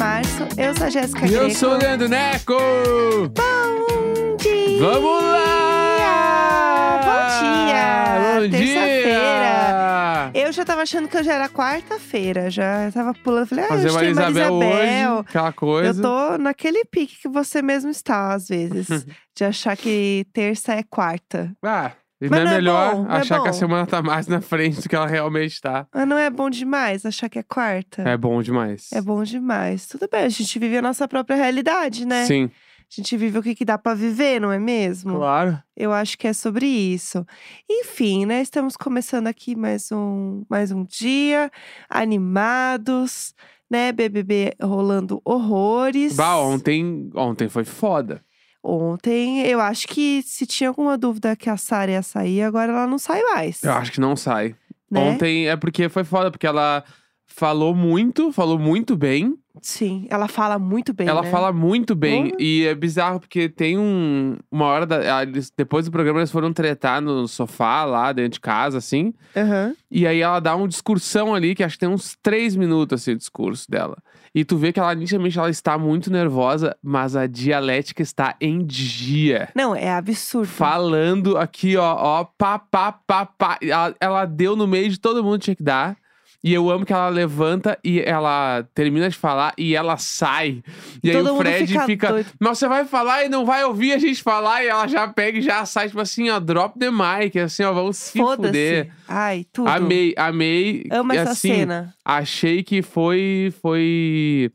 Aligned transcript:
março. 0.00 0.48
Eu 0.56 0.74
sou 0.74 0.86
a 0.86 0.90
Jéssica 0.90 1.26
E 1.26 1.28
Greco. 1.28 1.44
eu 1.44 1.50
sou 1.50 1.74
o 1.74 1.76
Leandro 1.76 2.08
Neco! 2.08 2.54
Bom 2.54 4.36
dia! 4.38 4.78
Vamos 4.80 5.22
lá! 5.22 7.00
Bom 7.04 7.20
dia! 7.44 8.40
Bom 8.40 8.50
Terça-feira. 8.50 10.30
Eu 10.32 10.50
já 10.52 10.64
tava 10.64 10.80
achando 10.82 11.06
que 11.06 11.18
hoje 11.18 11.28
era 11.28 11.50
quarta-feira. 11.50 12.50
Já 12.50 12.90
tava 12.92 13.12
pulando. 13.12 13.48
Falei, 13.48 13.64
ah, 13.66 13.68
Fazer 13.68 13.88
hoje 13.88 13.98
tem 13.98 14.14
Maria 14.14 14.30
Isabel 14.30 14.62
Isabel. 14.62 15.12
hoje, 15.12 15.20
aquela 15.28 15.52
coisa. 15.52 16.00
Eu 16.00 16.02
tô 16.02 16.38
naquele 16.38 16.82
pique 16.86 17.20
que 17.20 17.28
você 17.28 17.60
mesmo 17.60 17.90
está, 17.90 18.32
às 18.32 18.48
vezes. 18.48 19.04
de 19.36 19.44
achar 19.44 19.76
que 19.76 20.24
terça 20.32 20.72
é 20.72 20.82
quarta. 20.82 21.52
Ah, 21.62 21.92
e 22.20 22.28
Mas 22.28 22.30
não 22.30 22.38
é 22.38 22.44
não 22.44 22.50
é 22.50 22.54
melhor 22.56 22.94
bom, 22.94 23.02
não 23.04 23.10
é 23.14 23.18
achar 23.18 23.42
que 23.42 23.48
a 23.48 23.52
semana 23.52 23.86
tá 23.86 24.02
mais 24.02 24.26
na 24.26 24.40
frente 24.40 24.80
do 24.82 24.88
que 24.88 24.94
ela 24.94 25.06
realmente 25.06 25.60
tá. 25.60 25.86
Mas 25.94 26.06
não 26.06 26.18
é 26.18 26.28
bom 26.28 26.50
demais 26.50 27.06
achar 27.06 27.28
que 27.28 27.38
é 27.38 27.42
quarta? 27.42 28.02
É 28.02 28.16
bom 28.16 28.42
demais. 28.42 28.92
É 28.92 29.00
bom 29.00 29.22
demais. 29.22 29.86
Tudo 29.86 30.08
bem, 30.10 30.24
a 30.24 30.28
gente 30.28 30.58
vive 30.58 30.76
a 30.76 30.82
nossa 30.82 31.08
própria 31.08 31.36
realidade, 31.36 32.04
né? 32.04 32.26
Sim, 32.26 32.50
A 32.80 32.94
gente 32.94 33.16
vive 33.16 33.38
o 33.38 33.42
que, 33.42 33.54
que 33.54 33.64
dá 33.64 33.78
pra 33.78 33.94
viver, 33.94 34.40
não 34.40 34.52
é 34.52 34.58
mesmo? 34.58 35.16
claro. 35.16 35.58
Eu 35.76 35.92
acho 35.92 36.18
que 36.18 36.26
é 36.28 36.32
sobre 36.34 36.66
isso. 36.66 37.24
Enfim, 37.70 38.26
né? 38.26 38.42
Estamos 38.42 38.76
começando 38.76 39.26
aqui 39.28 39.56
mais 39.56 39.90
um, 39.90 40.44
mais 40.50 40.70
um 40.72 40.84
dia, 40.84 41.50
animados, 41.88 43.34
né? 43.70 43.92
BBB 43.92 44.54
rolando 44.60 45.22
horrores. 45.24 46.16
Bah, 46.16 46.36
ontem, 46.38 47.10
ontem 47.14 47.48
foi 47.48 47.64
foda. 47.64 48.22
Ontem, 48.62 49.40
eu 49.46 49.60
acho 49.60 49.88
que 49.88 50.22
se 50.22 50.46
tinha 50.46 50.68
alguma 50.68 50.98
dúvida 50.98 51.34
que 51.34 51.48
a 51.48 51.56
Sara 51.56 51.92
ia 51.92 52.02
sair, 52.02 52.42
agora 52.42 52.72
ela 52.72 52.86
não 52.86 52.98
sai 52.98 53.22
mais. 53.22 53.62
Eu 53.62 53.72
acho 53.72 53.90
que 53.90 54.00
não 54.00 54.14
sai. 54.14 54.54
né? 54.90 55.00
Ontem 55.00 55.48
é 55.48 55.56
porque 55.56 55.88
foi 55.88 56.04
foda, 56.04 56.30
porque 56.30 56.46
ela 56.46 56.84
falou 57.26 57.74
muito, 57.74 58.30
falou 58.32 58.58
muito 58.58 58.96
bem. 58.96 59.34
Sim, 59.60 60.06
ela 60.08 60.28
fala 60.28 60.58
muito 60.58 60.92
bem. 60.92 61.08
ela 61.08 61.22
né? 61.22 61.30
fala 61.30 61.52
muito 61.52 61.94
bem. 61.94 62.30
Porra. 62.30 62.36
E 62.38 62.66
é 62.66 62.74
bizarro, 62.74 63.20
porque 63.20 63.48
tem 63.48 63.78
um, 63.78 64.36
uma 64.50 64.66
hora. 64.66 64.86
Da, 64.86 65.18
ah, 65.18 65.22
eles- 65.22 65.52
depois 65.56 65.84
do 65.84 65.90
programa, 65.90 66.20
eles 66.20 66.30
foram 66.30 66.52
tretar 66.52 67.00
no 67.00 67.26
sofá 67.26 67.84
lá 67.84 68.12
dentro 68.12 68.32
de 68.32 68.40
casa, 68.40 68.78
assim. 68.78 69.12
Aham. 69.36 69.74
E 69.90 70.06
aí 70.06 70.20
ela 70.20 70.40
dá 70.40 70.54
uma 70.54 70.68
discursão 70.68 71.34
ali, 71.34 71.54
que 71.54 71.64
acho 71.64 71.74
que 71.74 71.80
tem 71.80 71.88
uns 71.88 72.16
três 72.22 72.54
minutos 72.54 73.00
assim, 73.00 73.12
o 73.12 73.16
discurso 73.16 73.70
dela. 73.70 73.96
E 74.32 74.44
tu 74.44 74.56
vê 74.56 74.72
que 74.72 74.78
ela, 74.78 74.94
nitidamente, 74.94 75.36
ela 75.38 75.50
está 75.50 75.76
muito 75.76 76.10
nervosa, 76.10 76.76
mas 76.80 77.16
a 77.16 77.26
dialética 77.26 78.00
está 78.00 78.36
em 78.40 78.64
dia. 78.64 79.48
Não, 79.56 79.74
é 79.74 79.90
absurdo. 79.90 80.46
Falando 80.46 81.36
aqui, 81.36 81.76
ó, 81.76 81.96
ó, 81.96 82.24
pá, 82.24 82.56
pá, 82.58 82.92
pá, 82.92 83.26
pá. 83.26 83.58
Ela, 83.60 83.94
ela 83.98 84.24
deu 84.24 84.54
no 84.54 84.68
meio 84.68 84.88
de 84.88 85.00
todo 85.00 85.24
mundo, 85.24 85.40
tinha 85.40 85.56
que 85.56 85.62
dar. 85.62 85.96
E 86.42 86.54
eu 86.54 86.70
amo 86.70 86.86
que 86.86 86.92
ela 86.92 87.08
levanta 87.08 87.78
e 87.84 88.00
ela 88.00 88.66
termina 88.74 89.10
de 89.10 89.16
falar 89.16 89.52
e 89.58 89.76
ela 89.76 89.98
sai. 89.98 90.62
E 91.04 91.10
aí 91.10 91.16
Todo 91.16 91.26
o 91.26 91.32
mundo 91.34 91.42
Fred 91.42 91.66
fica 91.66 91.86
fica. 91.86 92.08
doido. 92.08 92.30
Mas 92.40 92.58
você 92.58 92.66
vai 92.66 92.86
falar 92.86 93.24
e 93.24 93.28
não 93.28 93.44
vai 93.44 93.62
ouvir 93.64 93.92
a 93.92 93.98
gente 93.98 94.22
falar. 94.22 94.64
E 94.64 94.68
ela 94.68 94.86
já 94.86 95.06
pega 95.06 95.38
e 95.38 95.42
já 95.42 95.66
sai, 95.66 95.88
tipo 95.88 96.00
assim, 96.00 96.30
ó, 96.30 96.40
drop 96.40 96.78
the 96.78 96.90
mic. 96.90 97.38
Assim, 97.38 97.62
ó, 97.62 97.72
vamos 97.74 97.98
se 97.98 98.18
fuder. 98.18 98.90
Ai, 99.06 99.44
tudo. 99.52 99.68
Amei, 99.68 100.14
amei. 100.16 100.86
Amo 100.90 101.12
essa 101.12 101.32
assim, 101.32 101.54
cena. 101.54 101.94
Achei 102.02 102.62
que 102.62 102.80
foi 102.80 103.52
foi 103.60 104.50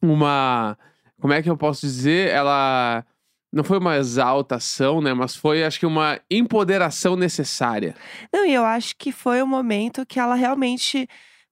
uma 0.00 0.78
como 1.20 1.32
é 1.32 1.42
que 1.42 1.50
eu 1.50 1.56
posso 1.56 1.80
dizer? 1.80 2.30
Ela 2.30 3.04
não 3.52 3.64
foi 3.64 3.78
uma 3.78 3.96
exaltação, 3.96 5.00
né? 5.00 5.14
Mas 5.14 5.34
foi, 5.34 5.64
acho 5.64 5.80
que 5.80 5.86
uma 5.86 6.20
empoderação 6.30 7.16
necessária. 7.16 7.94
Não, 8.32 8.44
e 8.44 8.52
eu 8.52 8.64
acho 8.64 8.94
que 8.96 9.10
foi 9.10 9.42
o 9.42 9.46
momento 9.46 10.06
que 10.06 10.20
ela 10.20 10.34
realmente 10.34 11.08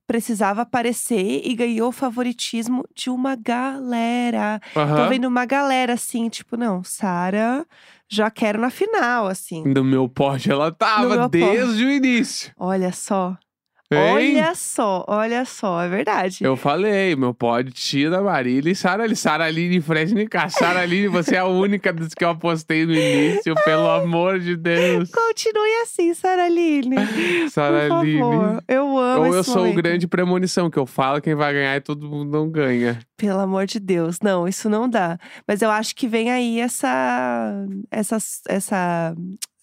precisava 0.06 0.62
aparecer 0.62 1.42
e 1.44 1.54
ganhou 1.54 1.88
o 1.88 1.92
favoritismo 1.92 2.84
de 2.94 3.10
uma 3.10 3.34
galera. 3.34 4.60
Tô 4.72 4.80
Aham. 4.80 5.08
vendo 5.08 5.26
uma 5.26 5.44
galera 5.44 5.94
assim, 5.94 6.28
tipo, 6.28 6.56
não, 6.56 6.84
Sara, 6.84 7.66
já 8.08 8.30
quero 8.30 8.60
na 8.60 8.70
final, 8.70 9.26
assim. 9.26 9.64
No 9.64 9.82
meu 9.82 10.08
pódio 10.08 10.52
ela 10.52 10.70
tava 10.70 11.28
desde 11.28 11.84
o 11.84 11.90
início. 11.90 12.52
Olha 12.56 12.92
só. 12.92 13.36
Hein? 13.90 14.36
Olha 14.38 14.54
só, 14.54 15.04
olha 15.06 15.44
só, 15.44 15.80
é 15.82 15.88
verdade. 15.88 16.38
Eu 16.42 16.56
falei, 16.56 17.14
meu 17.14 17.32
pódio 17.32 17.72
Tina, 17.72 18.20
Marília 18.20 18.72
e 18.72 18.74
Sara 18.74 19.04
Aline. 19.04 19.16
Sara 19.16 19.44
Aline 19.44 19.80
Fred. 19.80 20.12
Sara 20.50 20.80
Aline, 20.80 21.06
você 21.08 21.36
é 21.36 21.38
a 21.38 21.46
única 21.46 21.92
dos 21.92 22.12
que 22.12 22.24
eu 22.24 22.30
apostei 22.30 22.84
no 22.84 22.92
início, 22.92 23.54
pelo 23.64 23.88
amor 23.88 24.40
de 24.40 24.56
Deus. 24.56 25.10
Continue 25.10 25.82
assim, 25.82 26.12
Saraline. 26.14 26.96
Sara 27.50 27.86
Por 27.88 27.98
Aline. 27.98 28.18
favor. 28.18 28.62
Eu 28.66 28.98
amo 28.98 29.26
Ou 29.26 29.34
eu 29.34 29.44
sou 29.44 29.54
o 29.54 29.58
momento. 29.66 29.76
grande 29.76 30.08
premonição, 30.08 30.68
que 30.68 30.78
eu 30.78 30.86
falo 30.86 31.20
quem 31.20 31.34
vai 31.36 31.52
ganhar 31.52 31.76
e 31.76 31.80
todo 31.80 32.08
mundo 32.08 32.30
não 32.32 32.50
ganha. 32.50 32.98
Pelo 33.16 33.38
amor 33.40 33.66
de 33.66 33.78
Deus, 33.78 34.18
não, 34.20 34.48
isso 34.48 34.68
não 34.68 34.88
dá. 34.88 35.16
Mas 35.46 35.62
eu 35.62 35.70
acho 35.70 35.94
que 35.94 36.08
vem 36.08 36.30
aí 36.30 36.58
essa, 36.60 37.64
essa, 37.90 38.18
essa, 38.48 39.14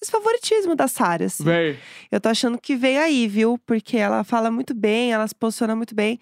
esse 0.03 0.12
favoritismo 0.12 0.75
da 0.75 0.88
Sara, 0.88 1.25
assim. 1.25 1.44
Vem. 1.44 1.75
Eu 2.12 2.22
tô 2.22 2.30
achando 2.30 2.58
que 2.59 2.75
vem 2.75 2.97
aí, 3.00 3.28
viu? 3.28 3.58
Porque 3.66 3.97
ela 3.97 4.24
fala 4.24 4.52
muito 4.52 4.74
bem, 4.75 5.12
ela 5.12 5.28
se 5.28 5.34
posiciona 5.34 5.75
muito 5.75 5.96
bem. 5.96 6.19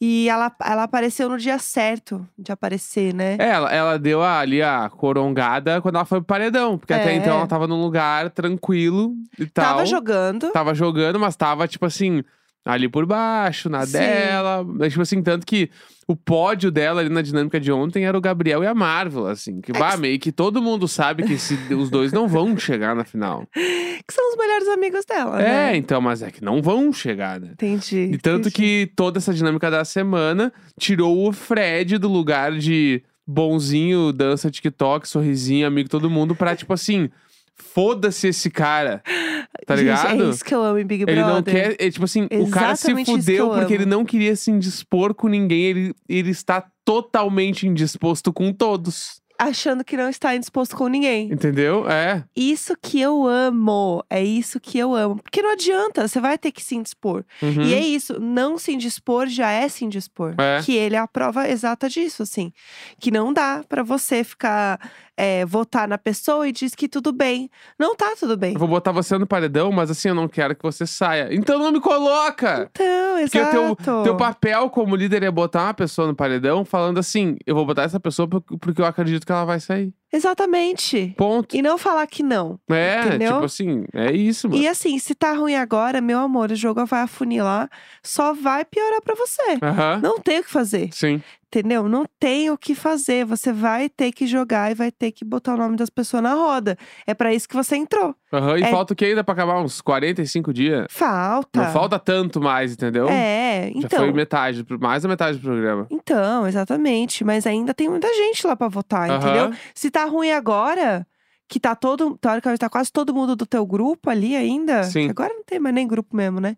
E 0.00 0.28
ela, 0.28 0.54
ela 0.64 0.84
apareceu 0.84 1.28
no 1.28 1.36
dia 1.36 1.58
certo 1.58 2.24
de 2.38 2.52
aparecer, 2.52 3.12
né? 3.12 3.36
É, 3.36 3.48
ela, 3.48 3.68
ela 3.74 3.98
deu 3.98 4.22
a- 4.22 4.38
ali 4.38 4.62
a 4.62 4.88
corongada 4.88 5.80
quando 5.82 5.96
ela 5.96 6.04
foi 6.04 6.18
pro 6.20 6.26
paredão. 6.26 6.78
Porque 6.78 6.92
até 6.92 7.10
É. 7.12 7.16
então 7.16 7.36
ela 7.36 7.46
tava 7.48 7.66
num 7.66 7.80
lugar 7.80 8.30
tranquilo 8.30 9.14
e 9.36 9.46
tal. 9.46 9.64
Tava 9.64 9.84
jogando. 9.86 10.52
Tava 10.52 10.72
jogando, 10.72 11.18
mas 11.18 11.34
tava, 11.34 11.66
tipo 11.66 11.84
assim, 11.84 12.22
ali 12.64 12.88
por 12.88 13.06
baixo, 13.06 13.68
na 13.68 13.84
Sim. 13.86 13.92
dela. 13.92 14.64
Mas, 14.64 14.90
tipo 14.92 15.02
assim, 15.02 15.22
tanto 15.22 15.46
que 15.46 15.70
o 16.06 16.14
pódio 16.16 16.70
dela 16.70 17.00
ali 17.00 17.08
na 17.10 17.20
dinâmica 17.22 17.58
de 17.60 17.70
ontem 17.72 18.04
era 18.06 18.16
o 18.16 18.20
Gabriel 18.20 18.62
e 18.62 18.66
a 18.66 18.74
Marvel, 18.74 19.26
assim. 19.26 19.60
Que, 19.60 19.72
bah, 19.72 19.96
meio 19.96 20.18
que 20.18 20.32
todo 20.32 20.60
mundo 20.62 20.86
sabe 20.88 21.22
que 21.22 21.34
esse- 21.34 21.74
os 21.74 21.90
dois 21.90 22.12
não 22.12 22.26
vão 22.28 22.56
chegar 22.56 22.94
na 22.94 23.04
final. 23.04 23.46
Que 24.08 24.14
são 24.14 24.30
os 24.30 24.36
melhores 24.38 24.68
amigos 24.68 25.04
dela, 25.04 25.42
É, 25.42 25.44
né? 25.72 25.76
então, 25.76 26.00
mas 26.00 26.22
é 26.22 26.30
que 26.30 26.42
não 26.42 26.62
vão 26.62 26.90
chegar, 26.92 27.38
né? 27.38 27.48
Entendi. 27.52 28.10
E 28.12 28.16
tanto 28.16 28.48
entendi. 28.48 28.54
que 28.54 28.92
toda 28.96 29.18
essa 29.18 29.34
dinâmica 29.34 29.70
da 29.70 29.84
semana 29.84 30.50
tirou 30.80 31.28
o 31.28 31.32
Fred 31.32 31.98
do 31.98 32.08
lugar 32.08 32.52
de 32.56 33.02
bonzinho, 33.26 34.10
dança 34.12 34.50
TikTok, 34.50 35.06
sorrisinho, 35.06 35.66
amigo 35.66 35.90
todo 35.90 36.08
mundo, 36.08 36.34
pra 36.34 36.56
tipo 36.56 36.72
assim, 36.72 37.10
foda-se 37.54 38.28
esse 38.28 38.48
cara. 38.50 39.02
Tá 39.66 39.76
Gente, 39.76 39.84
ligado? 39.86 40.22
É 40.24 40.30
isso 40.30 40.44
que 40.44 40.54
eu 40.54 40.62
amo 40.62 40.78
em 40.78 40.84
Big 40.86 41.02
Ele 41.06 41.14
Brother. 41.22 41.34
não 41.34 41.42
quer. 41.42 41.76
é, 41.78 41.90
tipo 41.90 42.04
assim, 42.04 42.24
o 42.30 42.48
cara 42.48 42.74
se 42.76 42.84
Exatamente 42.86 43.08
isso 43.10 43.16
que 43.16 43.20
fudeu 43.22 43.46
eu 43.46 43.50
porque 43.58 43.74
amo. 43.74 43.82
ele 43.82 43.86
não 43.90 44.04
queria 44.04 44.34
se 44.36 44.50
indispor 44.50 45.14
com 45.14 45.28
ninguém. 45.28 45.62
Ele, 45.64 45.94
ele 46.08 46.30
está 46.30 46.64
totalmente 46.84 47.66
indisposto 47.66 48.32
com 48.32 48.52
todos. 48.52 49.20
Achando 49.38 49.84
que 49.84 49.96
não 49.96 50.08
está 50.08 50.34
indisposto 50.34 50.76
com 50.76 50.88
ninguém. 50.88 51.32
Entendeu? 51.32 51.88
É. 51.88 52.24
Isso 52.34 52.76
que 52.80 53.00
eu 53.00 53.26
amo. 53.26 54.04
É 54.10 54.22
isso 54.22 54.58
que 54.58 54.78
eu 54.78 54.94
amo. 54.94 55.22
Porque 55.22 55.40
não 55.40 55.52
adianta, 55.52 56.08
você 56.08 56.20
vai 56.20 56.36
ter 56.36 56.50
que 56.50 56.62
se 56.62 56.74
indispor. 56.74 57.24
Uhum. 57.40 57.62
E 57.62 57.72
é 57.72 57.80
isso, 57.80 58.18
não 58.20 58.58
se 58.58 58.72
indispor 58.72 59.28
já 59.28 59.50
é 59.50 59.68
se 59.68 59.84
indispor. 59.84 60.34
É. 60.38 60.60
Que 60.62 60.74
ele 60.74 60.96
é 60.96 60.98
a 60.98 61.06
prova 61.06 61.48
exata 61.48 61.88
disso, 61.88 62.22
assim. 62.22 62.52
Que 62.98 63.10
não 63.10 63.32
dá 63.32 63.62
pra 63.68 63.82
você 63.82 64.24
ficar, 64.24 64.80
é, 65.16 65.44
votar 65.44 65.86
na 65.86 65.98
pessoa 65.98 66.48
e 66.48 66.52
diz 66.52 66.74
que 66.74 66.88
tudo 66.88 67.12
bem. 67.12 67.48
Não 67.78 67.94
tá 67.94 68.14
tudo 68.18 68.36
bem. 68.36 68.54
Eu 68.54 68.58
vou 68.58 68.68
botar 68.68 68.92
você 68.92 69.16
no 69.18 69.26
paredão, 69.26 69.70
mas 69.70 69.90
assim, 69.90 70.08
eu 70.08 70.14
não 70.14 70.28
quero 70.28 70.56
que 70.56 70.62
você 70.62 70.86
saia. 70.86 71.28
Então 71.30 71.58
não 71.58 71.70
me 71.70 71.80
coloca! 71.80 72.68
Então, 72.72 73.07
Porque 73.22 73.38
exato. 73.38 73.76
teu, 73.82 74.02
teu 74.02 74.16
papel 74.16 74.68
como 74.70 74.94
líder 74.96 75.22
é 75.22 75.30
botar 75.30 75.64
uma 75.64 75.74
pessoa 75.74 76.06
no 76.08 76.14
paredão 76.14 76.64
falando 76.64 76.98
assim: 76.98 77.36
eu 77.46 77.54
vou 77.54 77.64
botar 77.66 77.82
essa 77.82 77.98
pessoa 78.00 78.26
por- 78.28 78.42
porque 78.42 78.80
eu 78.80 78.86
acredito 78.86 79.24
que 79.26 79.32
ela 79.32 79.44
vai 79.44 79.60
sair. 79.60 79.92
Exatamente. 80.12 81.14
Ponto. 81.16 81.54
E 81.56 81.60
não 81.62 81.76
falar 81.76 82.06
que 82.06 82.22
não. 82.22 82.58
é, 82.70 83.00
entendeu? 83.06 83.32
tipo 83.34 83.44
assim, 83.44 83.84
é 83.92 84.12
isso, 84.12 84.48
mano. 84.48 84.60
E 84.62 84.66
assim, 84.68 84.98
se 84.98 85.14
tá 85.14 85.32
ruim 85.32 85.54
agora, 85.54 86.00
meu 86.00 86.18
amor, 86.18 86.50
o 86.50 86.56
jogo 86.56 86.84
vai 86.86 87.02
afunilar, 87.02 87.68
só 88.02 88.32
vai 88.32 88.64
piorar 88.64 89.02
pra 89.02 89.14
você. 89.14 89.58
Não 90.02 90.18
tem 90.18 90.40
o 90.40 90.44
que 90.44 90.50
fazer. 90.50 90.88
Sim. 90.92 91.22
Entendeu? 91.50 91.88
Não 91.88 92.04
tem 92.20 92.50
o 92.50 92.58
que 92.58 92.74
fazer. 92.74 93.24
Você 93.24 93.50
vai 93.52 93.88
ter 93.88 94.12
que 94.12 94.26
jogar 94.26 94.70
e 94.70 94.74
vai 94.74 94.90
ter 94.92 95.10
que 95.12 95.24
botar 95.24 95.54
o 95.54 95.56
nome 95.56 95.76
das 95.76 95.88
pessoas 95.88 96.22
na 96.22 96.34
roda. 96.34 96.76
É 97.06 97.14
pra 97.14 97.32
isso 97.32 97.48
que 97.48 97.56
você 97.56 97.74
entrou. 97.74 98.14
Aham. 98.30 98.58
E 98.58 98.62
É- 98.64 98.70
falta 98.70 98.92
o 98.92 98.96
que 98.96 99.06
ainda 99.06 99.24
pra 99.24 99.32
acabar? 99.32 99.58
Uns 99.58 99.80
45 99.80 100.52
dias? 100.52 100.86
Falta. 100.90 101.62
Não 101.62 101.72
falta 101.72 101.98
tanto 101.98 102.38
mais, 102.38 102.74
entendeu? 102.74 103.08
É, 103.08 103.70
Já 103.74 103.78
então. 103.78 103.98
foi 104.00 104.12
metade, 104.12 104.62
mais 104.78 105.02
da 105.02 105.08
metade 105.08 105.38
do 105.38 105.42
programa. 105.42 105.86
Então, 105.90 106.46
exatamente. 106.46 107.24
Mas 107.24 107.46
ainda 107.46 107.72
tem 107.72 107.88
muita 107.88 108.08
gente 108.14 108.46
lá 108.46 108.54
pra 108.54 108.68
votar, 108.68 109.08
Aham. 109.08 109.16
entendeu? 109.18 109.58
Se 109.74 109.90
tá 109.90 110.04
ruim 110.04 110.30
agora, 110.32 111.06
que 111.48 111.58
tá 111.58 111.74
todo. 111.74 112.16
Teoricamente, 112.18 112.60
tá 112.60 112.68
quase 112.68 112.92
todo 112.92 113.14
mundo 113.14 113.34
do 113.34 113.46
teu 113.46 113.66
grupo 113.66 114.10
ali 114.10 114.36
ainda. 114.36 114.84
Sim. 114.84 115.08
Agora 115.08 115.32
não 115.32 115.42
tem 115.42 115.58
mais 115.58 115.74
nem 115.74 115.86
grupo 115.86 116.14
mesmo, 116.14 116.40
né? 116.40 116.56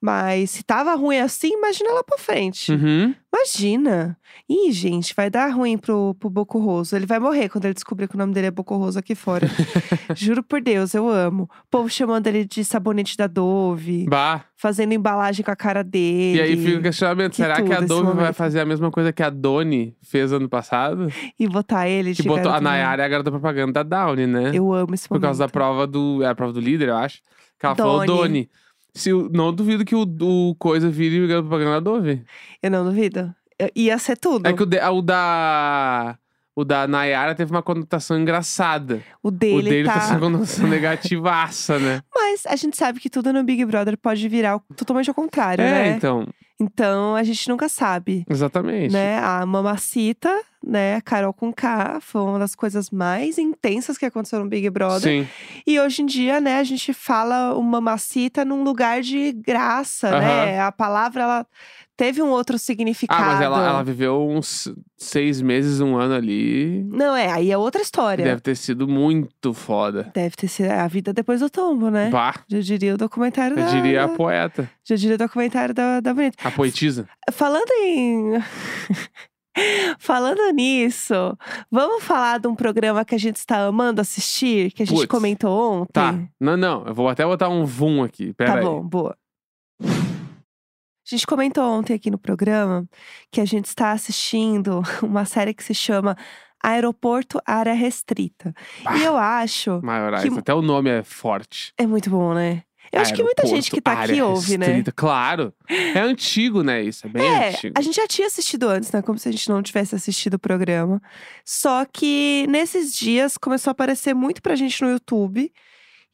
Mas 0.00 0.50
se 0.50 0.62
tava 0.62 0.94
ruim 0.94 1.18
assim, 1.18 1.54
imagina 1.54 1.92
lá 1.92 2.02
pra 2.02 2.18
frente. 2.18 2.72
Uhum. 2.72 3.14
Imagina. 3.32 4.18
Ih, 4.48 4.70
gente, 4.72 5.14
vai 5.14 5.30
dar 5.30 5.48
ruim 5.48 5.78
pro, 5.78 6.14
pro 6.14 6.28
Bocorroso. 6.28 6.94
Ele 6.94 7.06
vai 7.06 7.18
morrer 7.18 7.48
quando 7.48 7.64
ele 7.64 7.74
descobrir 7.74 8.08
que 8.08 8.14
o 8.14 8.18
nome 8.18 8.34
dele 8.34 8.48
é 8.48 8.50
Bocorroso 8.50 8.98
aqui 8.98 9.14
fora. 9.14 9.48
Juro 10.14 10.42
por 10.42 10.60
Deus, 10.60 10.92
eu 10.94 11.08
amo. 11.08 11.44
O 11.44 11.70
povo 11.70 11.88
chamando 11.88 12.26
ele 12.26 12.44
de 12.44 12.64
sabonete 12.64 13.16
da 13.16 13.26
Dove. 13.26 14.04
Bah. 14.08 14.44
Fazendo 14.64 14.94
embalagem 14.94 15.44
com 15.44 15.50
a 15.50 15.56
cara 15.56 15.84
dele. 15.84 16.38
E 16.38 16.40
aí 16.40 16.56
fica 16.56 16.78
o 16.78 16.82
questionamento: 16.82 17.32
que 17.32 17.36
será 17.36 17.60
que 17.60 17.70
a 17.70 17.80
Dove 17.80 18.12
vai 18.12 18.32
fazer 18.32 18.60
a 18.60 18.64
mesma 18.64 18.90
coisa 18.90 19.12
que 19.12 19.22
a 19.22 19.28
Doni 19.28 19.94
fez 20.02 20.32
ano 20.32 20.48
passado? 20.48 21.08
E 21.38 21.46
botar 21.46 21.86
ele 21.86 22.14
de 22.14 22.22
Que 22.22 22.28
botou 22.28 22.50
a. 22.50 22.62
Nayara 22.62 23.02
é 23.02 23.06
a 23.06 23.08
garota 23.08 23.30
propaganda 23.30 23.84
da 23.84 24.06
Downy, 24.06 24.26
né? 24.26 24.52
Eu 24.54 24.72
amo 24.72 24.94
esse 24.94 25.06
Por 25.06 25.16
momento. 25.16 25.24
causa 25.24 25.44
da 25.44 25.48
prova 25.50 25.86
do. 25.86 26.22
É 26.22 26.28
a 26.28 26.34
prova 26.34 26.54
do 26.54 26.60
líder, 26.60 26.88
eu 26.88 26.96
acho. 26.96 27.20
Que 27.58 27.66
ela 27.66 27.74
falou 27.74 28.06
Doni. 28.06 28.18
Doni. 28.18 28.50
Se, 28.94 29.10
não 29.32 29.52
duvido 29.52 29.84
que 29.84 29.94
o, 29.94 30.02
o 30.22 30.54
coisa 30.58 30.88
vire 30.88 31.26
garota 31.26 31.46
propaganda 31.48 31.72
da 31.72 31.80
Dove. 31.80 32.22
Eu 32.62 32.70
não 32.70 32.84
duvido. 32.86 33.34
Eu- 33.58 33.68
ia 33.76 33.98
ser 33.98 34.16
tudo. 34.16 34.46
É 34.48 34.52
que 34.54 34.62
o, 34.62 34.66
de- 34.66 34.80
o 34.80 35.02
da. 35.02 36.16
O 36.56 36.64
da 36.64 36.86
Nayara 36.86 37.34
teve 37.34 37.50
uma 37.50 37.62
conotação 37.62 38.18
engraçada. 38.18 39.02
O 39.20 39.30
dele, 39.30 39.58
o 39.58 39.62
dele 39.62 39.88
tá, 39.88 39.94
tá. 39.94 40.00
sendo 40.02 40.26
uma 40.26 40.30
conotação 40.32 40.68
negativaça, 40.68 41.78
né? 41.80 42.00
Mas 42.14 42.46
a 42.46 42.54
gente 42.54 42.76
sabe 42.76 43.00
que 43.00 43.10
tudo 43.10 43.32
no 43.32 43.42
Big 43.42 43.64
Brother 43.64 43.98
pode 43.98 44.28
virar 44.28 44.60
totalmente 44.76 45.08
ao 45.08 45.14
contrário, 45.14 45.62
é, 45.62 45.70
né? 45.70 45.96
então. 45.96 46.26
Então 46.60 47.16
a 47.16 47.24
gente 47.24 47.48
nunca 47.48 47.68
sabe. 47.68 48.24
Exatamente. 48.30 48.92
Né? 48.92 49.18
A 49.18 49.44
Mamacita, 49.44 50.32
né? 50.64 50.96
A 50.96 51.00
Carol 51.00 51.32
com 51.32 51.52
K, 51.52 51.98
foi 52.00 52.22
uma 52.22 52.38
das 52.38 52.54
coisas 52.54 52.90
mais 52.90 53.36
intensas 53.36 53.98
que 53.98 54.06
aconteceu 54.06 54.38
no 54.38 54.48
Big 54.48 54.70
Brother. 54.70 55.24
Sim. 55.24 55.28
E 55.66 55.80
hoje 55.80 56.02
em 56.02 56.06
dia, 56.06 56.40
né, 56.40 56.58
a 56.58 56.64
gente 56.64 56.92
fala 56.92 57.54
o 57.54 57.62
Mamacita 57.62 58.44
num 58.44 58.62
lugar 58.62 59.02
de 59.02 59.32
graça, 59.32 60.20
né? 60.20 60.60
A 60.60 60.70
palavra, 60.70 61.22
ela 61.22 61.46
teve 61.96 62.22
um 62.22 62.28
outro 62.30 62.58
significado. 62.58 63.22
Ah, 63.22 63.26
mas 63.26 63.40
ela, 63.40 63.66
ela 63.68 63.82
viveu 63.82 64.28
uns 64.28 64.72
seis 64.96 65.40
meses, 65.40 65.80
um 65.80 65.96
ano 65.96 66.14
ali. 66.14 66.82
Não, 66.90 67.14
é, 67.16 67.30
aí 67.30 67.50
é 67.50 67.58
outra 67.58 67.82
história. 67.82 68.24
Deve 68.24 68.40
ter 68.40 68.56
sido 68.56 68.86
muito 68.88 69.52
foda. 69.54 70.10
Deve 70.14 70.36
ter 70.36 70.48
sido 70.48 70.70
a 70.70 70.86
vida 70.88 71.12
depois 71.12 71.40
do 71.40 71.48
tombo, 71.50 71.90
né? 71.90 72.10
Bah, 72.10 72.34
Já 72.48 72.60
diria 72.60 72.94
o 72.94 72.98
documentário 72.98 73.58
eu 73.58 73.64
da. 73.64 73.70
diria 73.70 74.04
a 74.04 74.08
poeta, 74.08 74.70
Já 74.84 74.96
diria 74.96 75.14
o 75.14 75.18
documentário 75.18 75.74
da, 75.74 76.00
da 76.00 76.12
Bonita. 76.14 76.36
a 76.46 76.50
poetisa. 76.50 77.08
Falando 77.32 77.70
em. 77.82 78.32
Falando 80.00 80.50
nisso, 80.52 81.14
vamos 81.70 82.02
falar 82.02 82.40
de 82.40 82.48
um 82.48 82.56
programa 82.56 83.04
que 83.04 83.14
a 83.14 83.18
gente 83.18 83.36
está 83.36 83.66
amando 83.66 84.00
assistir, 84.00 84.72
que 84.72 84.82
a 84.82 84.86
gente 84.86 84.96
Puts. 84.96 85.06
comentou 85.08 85.82
ontem? 85.82 85.92
Tá. 85.92 86.18
Não, 86.40 86.56
não. 86.56 86.84
Eu 86.84 86.92
vou 86.92 87.08
até 87.08 87.24
botar 87.24 87.48
um 87.48 87.64
vum 87.64 88.02
aqui. 88.02 88.32
Pera 88.32 88.52
Tá 88.54 88.58
aí. 88.58 88.64
bom, 88.64 88.82
boa. 88.82 89.16
A 91.14 91.16
gente 91.16 91.28
comentou 91.28 91.62
ontem 91.62 91.94
aqui 91.94 92.10
no 92.10 92.18
programa 92.18 92.84
que 93.30 93.40
a 93.40 93.44
gente 93.44 93.66
está 93.66 93.92
assistindo 93.92 94.82
uma 95.00 95.24
série 95.24 95.54
que 95.54 95.62
se 95.62 95.72
chama 95.72 96.16
Aeroporto 96.60 97.40
Área 97.46 97.72
Restrita. 97.72 98.52
Bah. 98.82 98.96
E 98.96 99.04
eu 99.04 99.16
acho. 99.16 99.80
Maiorais. 99.80 100.24
Que- 100.24 100.36
Até 100.40 100.52
o 100.52 100.60
nome 100.60 100.90
é 100.90 101.04
forte. 101.04 101.72
É 101.78 101.86
muito 101.86 102.10
bom, 102.10 102.34
né? 102.34 102.64
Eu 102.92 103.00
acho 103.00 103.14
que 103.14 103.22
muita 103.22 103.46
gente 103.46 103.70
que 103.70 103.80
tá 103.80 104.02
aqui 104.02 104.20
ouve, 104.20 104.58
né? 104.58 104.66
restrita. 104.66 104.90
Claro. 104.92 105.54
É 105.68 106.00
antigo, 106.00 106.64
né? 106.64 106.82
Isso 106.82 107.06
é 107.06 107.10
bem 107.10 107.24
É, 107.24 107.48
antigo. 107.50 107.74
a 107.78 107.80
gente 107.80 107.94
já 107.94 108.08
tinha 108.08 108.26
assistido 108.26 108.68
antes, 108.68 108.90
né? 108.90 109.00
Como 109.00 109.16
se 109.16 109.28
a 109.28 109.32
gente 109.32 109.48
não 109.48 109.62
tivesse 109.62 109.94
assistido 109.94 110.34
o 110.34 110.38
programa. 110.38 111.00
Só 111.44 111.84
que 111.84 112.44
nesses 112.48 112.92
dias 112.92 113.38
começou 113.38 113.70
a 113.70 113.72
aparecer 113.72 114.14
muito 114.14 114.42
pra 114.42 114.56
gente 114.56 114.82
no 114.82 114.90
YouTube. 114.90 115.52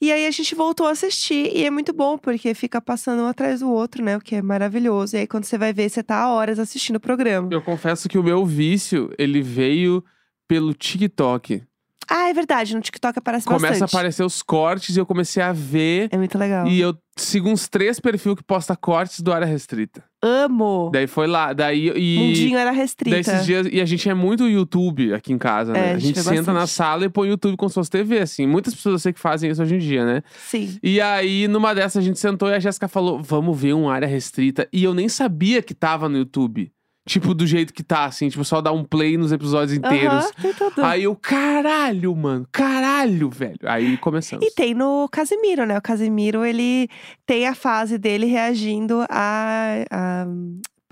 E 0.00 0.10
aí 0.10 0.26
a 0.26 0.30
gente 0.30 0.54
voltou 0.54 0.86
a 0.86 0.92
assistir. 0.92 1.54
E 1.54 1.64
é 1.64 1.70
muito 1.70 1.92
bom, 1.92 2.16
porque 2.16 2.54
fica 2.54 2.80
passando 2.80 3.22
um 3.22 3.26
atrás 3.26 3.60
do 3.60 3.70
outro, 3.70 4.02
né? 4.02 4.16
O 4.16 4.20
que 4.20 4.34
é 4.34 4.42
maravilhoso. 4.42 5.16
E 5.16 5.20
aí 5.20 5.26
quando 5.26 5.44
você 5.44 5.58
vai 5.58 5.72
ver, 5.72 5.90
você 5.90 6.02
tá 6.02 6.32
horas 6.32 6.58
assistindo 6.58 6.96
o 6.96 7.00
programa. 7.00 7.48
Eu 7.50 7.60
confesso 7.60 8.08
que 8.08 8.18
o 8.18 8.22
meu 8.22 8.46
vício, 8.46 9.12
ele 9.18 9.42
veio 9.42 10.02
pelo 10.48 10.72
TikTok. 10.72 11.62
Ah, 12.08 12.28
é 12.28 12.32
verdade. 12.34 12.74
No 12.74 12.80
TikTok 12.80 13.18
aparece 13.18 13.46
Começa 13.46 13.66
a 13.66 13.70
bastante. 13.70 13.88
aparecer 13.94 14.24
os 14.24 14.42
cortes 14.42 14.96
e 14.96 14.98
eu 14.98 15.06
comecei 15.06 15.42
a 15.42 15.52
ver. 15.52 16.08
É 16.10 16.16
muito 16.18 16.36
legal. 16.36 16.66
E 16.66 16.80
eu 16.80 16.96
sigo 17.16 17.48
uns 17.48 17.68
três 17.68 18.00
perfis 18.00 18.34
que 18.34 18.42
posta 18.42 18.74
cortes 18.74 19.20
do 19.20 19.32
área 19.32 19.46
restrita. 19.46 20.02
Amo. 20.22 20.90
Daí 20.92 21.06
foi 21.06 21.26
lá. 21.26 21.52
Daí 21.52 21.88
e. 21.94 22.18
Mundinho 22.18 22.58
era 22.58 22.70
restrita. 22.72 23.16
Desses 23.16 23.46
dias, 23.46 23.68
e 23.70 23.80
a 23.80 23.84
gente 23.84 24.08
é 24.08 24.14
muito 24.14 24.48
YouTube 24.48 25.14
aqui 25.14 25.32
em 25.32 25.38
casa, 25.38 25.72
né? 25.72 25.90
É, 25.90 25.92
a 25.92 25.94
a 25.94 25.98
gente 25.98 26.16
vê 26.16 26.22
senta 26.22 26.52
na 26.52 26.60
bastante. 26.60 26.76
sala 26.76 27.04
e 27.04 27.08
põe 27.08 27.28
YouTube 27.28 27.56
como 27.56 27.68
se 27.68 27.74
fosse 27.74 27.90
TV, 27.90 28.18
assim. 28.18 28.46
Muitas 28.46 28.74
pessoas 28.74 28.94
eu 28.94 28.98
sei 28.98 29.12
que 29.12 29.20
fazem 29.20 29.50
isso 29.50 29.62
hoje 29.62 29.76
em 29.76 29.78
dia, 29.78 30.04
né? 30.04 30.22
Sim. 30.48 30.78
E 30.82 31.00
aí, 31.00 31.46
numa 31.48 31.74
dessas, 31.74 32.02
a 32.02 32.04
gente 32.06 32.18
sentou 32.18 32.48
e 32.48 32.54
a 32.54 32.58
Jéssica 32.58 32.88
falou: 32.88 33.22
vamos 33.22 33.58
ver 33.58 33.74
um 33.74 33.88
área 33.88 34.08
restrita. 34.08 34.68
E 34.72 34.82
eu 34.82 34.92
nem 34.94 35.08
sabia 35.08 35.62
que 35.62 35.74
tava 35.74 36.08
no 36.08 36.18
YouTube. 36.18 36.72
Tipo, 37.10 37.34
do 37.34 37.44
jeito 37.44 37.74
que 37.74 37.82
tá, 37.82 38.04
assim, 38.04 38.28
tipo, 38.28 38.44
só 38.44 38.60
dar 38.60 38.70
um 38.70 38.84
play 38.84 39.16
nos 39.16 39.32
episódios 39.32 39.76
inteiros. 39.76 40.12
Aham, 40.26 40.30
tem 40.40 40.52
tudo. 40.54 40.84
Aí 40.84 41.02
eu, 41.02 41.16
caralho, 41.16 42.14
mano, 42.14 42.46
caralho, 42.52 43.28
velho. 43.28 43.58
Aí 43.64 43.96
começamos. 43.96 44.46
E 44.46 44.50
tem 44.54 44.74
no 44.74 45.08
Casimiro, 45.10 45.66
né? 45.66 45.76
O 45.76 45.82
Casimiro, 45.82 46.44
ele 46.44 46.88
tem 47.26 47.48
a 47.48 47.54
fase 47.54 47.98
dele 47.98 48.26
reagindo 48.26 49.04
a. 49.10 49.84
a- 49.90 50.26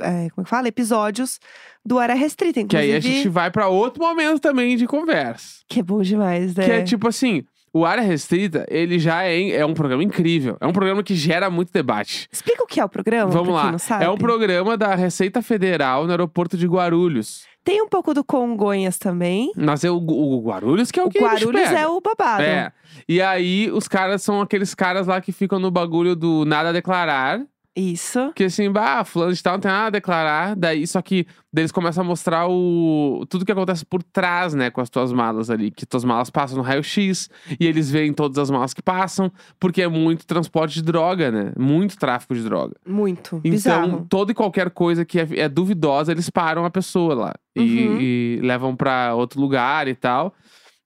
é, 0.00 0.29
como 0.31 0.44
que 0.44 0.50
fala? 0.50 0.69
Episódios 0.69 1.38
do 1.85 1.99
Área 1.99 2.15
Restrita, 2.15 2.55
Que 2.55 2.61
inclusive. 2.62 2.93
aí 2.93 2.97
a 2.97 3.00
gente 3.00 3.29
vai 3.29 3.50
pra 3.50 3.69
outro 3.69 4.03
momento 4.03 4.38
também 4.41 4.76
de 4.76 4.87
conversa. 4.87 5.59
Que 5.69 5.81
é 5.81 5.82
bom 5.82 6.03
demais, 6.03 6.55
né? 6.55 6.65
Que 6.65 6.70
é 6.70 6.82
tipo 6.82 7.09
assim, 7.09 7.44
o 7.73 7.85
Área 7.85 8.03
Restrita, 8.03 8.67
ele 8.69 8.99
já 8.99 9.25
é, 9.25 9.50
é 9.50 9.67
um 9.67 9.75
programa 9.75 10.03
incrível. 10.03 10.56
É 10.61 10.67
um 10.67 10.73
programa 10.73 11.03
que 11.03 11.15
gera 11.15 11.50
muito 11.50 11.73
debate. 11.73 12.29
Explica 12.32 12.62
o 12.62 12.67
que 12.67 12.81
é 12.81 12.85
o 12.85 12.88
programa, 12.88 13.31
Vamos 13.31 13.49
pra 13.49 13.56
quem 13.56 13.65
lá. 13.67 13.73
não 13.73 13.79
sabe. 13.79 14.05
É 14.05 14.11
um 14.11 14.17
programa 14.17 14.76
da 14.76 14.94
Receita 14.94 15.43
Federal 15.43 16.05
no 16.05 16.11
aeroporto 16.11 16.56
de 16.56 16.67
Guarulhos. 16.67 17.47
Tem 17.65 17.82
um 17.82 17.88
pouco 17.88 18.15
do 18.15 18.25
Congonhas 18.25 18.97
também. 18.99 19.53
Mas 19.55 19.85
é 19.85 19.91
o, 19.91 19.97
o 19.97 20.41
Guarulhos 20.43 20.91
que 20.91 20.99
é 20.99 21.03
o, 21.03 21.06
o 21.06 21.11
que 21.11 21.19
Guarulhos 21.19 21.70
é 21.70 21.87
o 21.87 22.00
babado. 22.00 22.43
É. 22.43 22.73
E 23.06 23.20
aí, 23.20 23.70
os 23.70 23.87
caras 23.87 24.23
são 24.23 24.41
aqueles 24.41 24.75
caras 24.75 25.06
lá 25.06 25.20
que 25.20 25.32
ficam 25.32 25.59
no 25.59 25.70
bagulho 25.70 26.17
do 26.17 26.44
nada 26.47 26.73
declarar. 26.73 27.41
Isso. 27.79 28.33
Que 28.35 28.45
assim, 28.45 28.71
bah, 28.71 29.05
fulano 29.05 29.33
de 29.33 29.43
tal 29.43 29.53
não 29.55 29.61
tem 29.61 29.71
nada 29.71 29.87
a 29.87 29.91
declarar. 29.91 30.57
Daí, 30.57 30.87
só 30.87 31.01
que 31.01 31.27
daí 31.53 31.63
eles 31.63 31.71
começam 31.73 32.03
a 32.03 32.07
mostrar 32.07 32.49
o 32.49 33.25
tudo 33.31 33.45
que 33.45 33.53
acontece 33.53 33.87
por 33.87 34.03
trás, 34.03 34.53
né, 34.55 34.71
com 34.71 34.81
as 34.81 34.91
tuas 34.91 35.13
malas 35.13 35.49
ali. 35.49 35.71
Que 35.71 35.87
tuas 35.87 36.05
malas 36.05 36.29
passam 36.29 36.57
no 36.59 36.63
raio-x 36.65 37.31
e 37.61 37.67
eles 37.67 37.91
veem 37.91 38.13
todas 38.13 38.37
as 38.39 38.51
malas 38.51 38.75
que 38.75 38.83
passam, 38.83 39.31
porque 39.61 39.81
é 39.83 39.89
muito 39.89 40.27
transporte 40.27 40.75
de 40.75 40.83
droga, 40.83 41.31
né? 41.31 41.53
Muito 41.57 41.97
tráfico 41.97 42.35
de 42.35 42.43
droga. 42.43 42.75
Muito. 42.87 43.37
Então, 43.37 43.51
Bizarro. 43.53 44.07
toda 44.09 44.33
e 44.33 44.35
qualquer 44.35 44.71
coisa 44.71 45.05
que 45.05 45.21
é, 45.21 45.29
é 45.37 45.49
duvidosa, 45.49 46.11
eles 46.11 46.29
param 46.29 46.65
a 46.65 46.71
pessoa 46.71 47.15
lá 47.15 47.35
e, 47.55 47.87
Uhum. 47.87 48.01
e 48.01 48.41
levam 48.43 48.75
pra 48.75 49.15
outro 49.15 49.41
lugar 49.41 49.87
e 49.87 49.94
tal. 49.94 50.35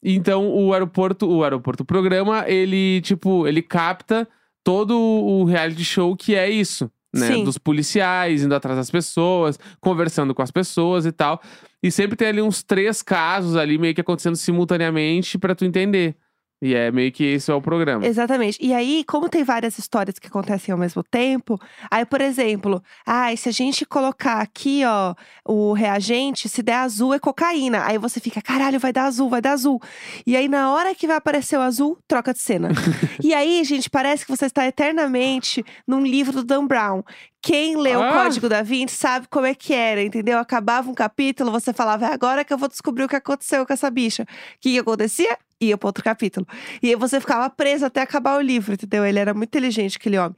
Então, 0.05 0.49
o 0.53 0.73
aeroporto, 0.73 1.27
o 1.31 1.45
aeroporto 1.45 1.85
o 1.85 1.87
programa, 1.87 2.45
ele 2.49 3.01
tipo, 3.03 3.47
ele 3.47 3.63
capta 3.63 4.29
todo 4.65 4.99
o 4.99 5.45
reality 5.45 5.85
show 5.85 6.17
que 6.17 6.35
é 6.35 6.49
isso, 6.49 6.91
né? 7.15 7.29
Sim. 7.29 7.45
Dos 7.45 7.59
policiais 7.59 8.43
indo 8.43 8.55
atrás 8.55 8.77
das 8.77 8.91
pessoas, 8.91 9.59
conversando 9.81 10.35
com 10.35 10.43
as 10.43 10.51
pessoas 10.51 11.05
e 11.07 11.13
tal. 11.13 11.41
E 11.83 11.91
sempre 11.91 12.17
tem 12.17 12.29
ali 12.29 12.43
uns 12.43 12.63
três 12.63 13.03
casos 13.03 13.57
ali 13.57 13.77
meio 13.79 13.95
que 13.95 14.01
acontecendo 14.01 14.37
simultaneamente 14.37 15.39
pra 15.39 15.55
tu 15.55 15.65
entender. 15.65 16.17
E 16.63 16.77
é 16.77 16.93
meio 16.93 17.11
que 17.11 17.25
esse 17.25 17.51
é 17.51 17.55
o 17.55 17.61
programa. 17.61 18.07
Exatamente. 18.07 18.57
E 18.61 18.73
aí, 18.73 19.03
como 19.03 19.29
tem 19.29 19.43
várias 19.43 19.77
histórias 19.79 20.17
que 20.17 20.29
acontecem 20.29 20.73
ao 20.73 20.79
mesmo 20.79 21.03
tempo, 21.03 21.61
aí, 21.91 22.07
por 22.07 22.21
exemplo, 22.21 22.81
ai, 23.05 23.37
se 23.37 23.49
a 23.49 23.53
gente 23.53 23.85
colocar 23.85 24.41
aqui, 24.41 24.85
ó, 24.87 25.13
o 25.45 25.73
reagente, 25.73 26.49
se 26.49 26.63
der 26.63 26.77
azul 26.77 27.13
é 27.13 27.19
cocaína. 27.19 27.85
Aí 27.85 27.99
você 27.99 28.21
fica, 28.21 28.41
caralho, 28.41 28.79
vai 28.79 28.93
dar 28.93 29.07
azul, 29.07 29.29
vai 29.29 29.43
dar 29.43 29.53
azul. 29.55 29.83
E 30.25 30.37
aí, 30.37 30.47
na 30.47 30.73
hora 30.73 30.95
que 30.95 31.09
vai 31.09 31.17
aparecer 31.17 31.57
o 31.59 31.63
azul, 31.63 31.99
troca 32.07 32.33
de 32.33 32.39
cena. 32.39 32.69
e 33.21 33.35
aí, 33.35 33.65
gente, 33.65 33.91
parece 33.91 34.25
que 34.25 34.31
você 34.31 34.47
está 34.47 34.65
eternamente 34.65 35.65
num 35.85 36.01
livro 36.01 36.33
do 36.33 36.45
Dan 36.45 36.65
Brown. 36.65 37.03
Quem 37.43 37.75
o 37.77 38.03
Ah. 38.03 38.13
Código 38.13 38.49
da 38.49 38.63
Vinci 38.63 38.95
sabe 38.95 39.27
como 39.29 39.47
é 39.47 39.55
que 39.55 39.75
era, 39.75 40.01
entendeu? 40.01 40.39
Acabava 40.39 40.89
um 40.89 40.95
capítulo, 40.95 41.51
você 41.51 41.73
falava, 41.73 42.07
é 42.07 42.13
agora 42.13 42.45
que 42.45 42.53
eu 42.53 42.59
vou 42.59 42.69
descobrir 42.69 43.03
o 43.03 43.09
que 43.09 43.17
aconteceu 43.17 43.67
com 43.67 43.73
essa 43.73 43.91
bicha. 43.91 44.23
O 44.23 44.27
que, 44.61 44.71
que 44.71 44.79
acontecia? 44.79 45.37
Ia 45.63 45.79
para 45.79 45.89
outro 45.89 46.03
capítulo. 46.03 46.47
E 46.83 46.89
aí 46.89 46.97
você 46.97 47.21
ficava 47.21 47.49
preso 47.49 47.87
até 47.87 48.03
acabar 48.03 48.37
o 48.37 48.41
livro, 48.41 48.75
entendeu? 48.75 49.05
Ele 49.05 49.19
era 49.19 49.33
muito 49.33 49.49
inteligente, 49.49 49.97
aquele 49.97 50.19
homem. 50.19 50.37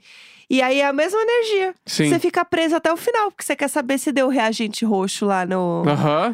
E 0.48 0.60
aí 0.60 0.80
é 0.80 0.86
a 0.86 0.92
mesma 0.92 1.18
energia. 1.20 1.74
Sim. 1.86 2.08
Você 2.08 2.18
fica 2.18 2.44
preso 2.44 2.76
até 2.76 2.92
o 2.92 2.96
final, 2.96 3.30
porque 3.30 3.44
você 3.44 3.56
quer 3.56 3.68
saber 3.68 3.98
se 3.98 4.12
deu 4.12 4.28
reagente 4.28 4.84
roxo 4.84 5.24
lá 5.24 5.46
no, 5.46 5.82